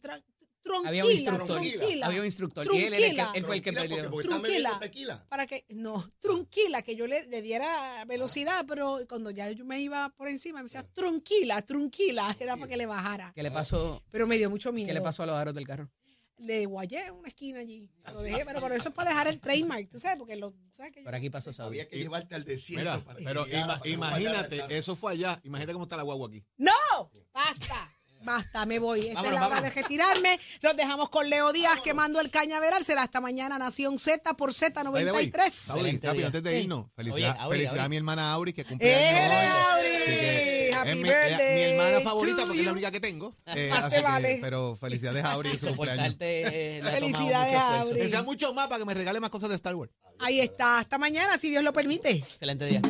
tranquila, 0.63 0.89
Había 0.89 1.06
un 1.06 1.12
instructor. 1.12 1.47
tranquila. 1.62 2.06
Había 2.08 2.19
un 2.19 2.26
instructor. 2.26 2.67
Y 2.73 2.78
él, 2.78 2.84
era 2.86 2.86
el 2.86 2.91
que- 2.91 2.99
Tranquila. 3.15 3.32
él 3.36 3.45
fue 3.45 3.56
el 3.56 3.62
que 3.62 3.73
peleó. 3.73 3.97
porque- 3.97 4.10
porque 4.10 4.28
están 4.28 4.41
bebiendo 4.41 4.69
Tranquila. 4.69 4.80
tequila. 5.19 5.30
Para 5.30 5.45
que, 5.47 5.65
no, 5.69 6.10
tranquila, 6.19 6.82
que 6.82 6.95
yo 6.95 7.08
le, 7.08 7.28
le 7.28 7.41
diera 7.41 8.06
velocidad, 8.06 8.65
pero 8.67 8.99
cuando 9.08 9.30
ya 9.32 9.49
yo 9.52 9.65
me 9.65 9.80
iba 9.80 10.10
por 10.10 10.28
encima, 10.28 10.60
me 10.60 10.63
decía, 10.63 10.84
tranquila, 10.93 11.62
tranquila, 11.62 12.36
era 12.39 12.56
para 12.56 12.67
que 12.67 12.78
le 12.78 12.86
bajara. 12.86 13.32
¿Qué 13.36 13.43
le 13.43 13.52
pasó? 13.52 14.02
Pero 14.12 14.26
me 14.28 14.38
dio 14.38 14.49
mucho 14.49 14.71
miedo. 14.71 14.88
¿Qué 14.88 14.93
le 14.93 15.02
pasó 15.02 15.23
a 15.23 15.26
los 15.26 15.36
aros 15.36 15.54
del 15.54 15.67
carro? 15.67 15.89
Le 16.38 16.65
guayé 16.65 17.06
en 17.06 17.13
una 17.13 17.28
esquina 17.30 17.60
allí. 17.60 17.89
Se 18.04 18.12
lo 18.12 18.21
dejé, 18.21 18.43
pero, 18.45 18.60
pero 18.60 18.76
eso 18.76 18.89
es 18.89 18.95
para 18.95 19.12
dejar 19.12 19.28
el 19.28 19.39
trademark, 19.39 19.88
tú 19.88 19.97
sabes, 19.99 20.17
porque 20.17 20.36
lo, 20.36 20.54
¿sabes 20.71 20.91
que 20.91 20.99
yo- 21.02 21.06
Por 21.06 21.15
aquí 21.15 21.30
pasó 21.30 21.54
Saudi. 21.54 21.80
Había 21.80 21.88
que 21.89 21.97
llevarte 21.97 22.36
al 22.36 22.43
desierto. 22.43 22.84
Mira, 22.84 22.99
para 23.06 23.19
pero 23.23 23.45
ima- 23.47 23.78
para 23.78 23.89
imagínate, 23.89 24.65
eso 24.78 24.95
fue 24.95 25.13
allá. 25.13 25.39
Imagínate 25.43 25.73
cómo 25.73 25.86
está 25.86 25.95
la 25.95 26.04
guagua 26.04 26.28
aquí. 26.28 26.43
¡No! 26.58 26.71
¡Basta! 27.34 27.93
Basta, 28.23 28.65
me 28.65 28.79
voy. 28.79 28.99
Esta 28.99 29.13
Vámonos, 29.21 29.33
es 29.33 29.39
la 29.39 29.45
hora 29.47 29.55
vámonos. 29.55 29.75
de 29.75 29.81
retirarme. 29.81 30.39
Los 30.62 30.75
dejamos 30.75 31.09
con 31.09 31.29
Leo 31.29 31.51
Díaz 31.53 31.79
quemando 31.81 32.19
el 32.21 32.29
cañaveral. 32.31 32.83
Será 32.83 33.03
hasta 33.03 33.21
mañana 33.21 33.57
Nación 33.59 33.99
Z 33.99 34.33
por 34.36 34.51
By 34.53 35.05
the 35.05 35.12
way, 35.12 35.29
Z93. 35.31 35.49
Saudi, 35.49 35.79
Excelente 35.79 36.07
rápido, 36.07 36.19
día. 36.19 36.25
antes 36.27 36.43
de 36.43 36.62
irnos, 36.62 36.86
felicidad, 36.95 37.31
Oye, 37.31 37.39
Auri, 37.39 37.57
felicidad 37.57 37.86
a 37.86 37.89
mi 37.89 37.97
hermana 37.97 38.31
Auri 38.31 38.53
que 38.53 38.65
cumple 38.65 38.89
¡Eh, 38.91 39.05
años 39.15 39.55
hoy. 39.75 39.88
Auri! 39.88 40.73
Happy 40.73 40.89
es 40.89 40.95
mi, 40.97 41.03
birthday 41.03 41.55
mi 41.55 41.71
hermana 41.71 42.01
favorita 42.01 42.43
porque 42.45 42.59
es 42.59 42.65
la 42.65 42.71
única 42.71 42.91
que 42.91 42.99
tengo. 42.99 43.33
Eh, 43.55 43.71
que, 43.91 44.01
vale. 44.01 44.39
pero 44.41 44.75
felicidades 44.75 45.23
a 45.23 45.33
Auri 45.33 45.51
en 45.51 45.59
su 45.59 45.67
cumpleaños. 45.67 46.15
Eh, 46.19 46.81
Felicidades, 46.83 47.53
esfuerzo. 47.53 47.81
Auri. 47.81 47.99
Que 47.99 48.09
sea 48.09 48.23
mucho 48.23 48.53
más 48.53 48.67
para 48.67 48.79
que 48.79 48.86
me 48.86 48.93
regale 48.93 49.19
más 49.19 49.29
cosas 49.29 49.49
de 49.49 49.55
Star 49.55 49.75
Wars. 49.75 49.91
Ahí 50.19 50.39
está. 50.39 50.79
Hasta 50.79 50.97
mañana, 50.97 51.38
si 51.38 51.49
Dios 51.49 51.63
lo 51.63 51.71
permite. 51.73 52.12
Excelente 52.12 52.65
día. 52.65 52.81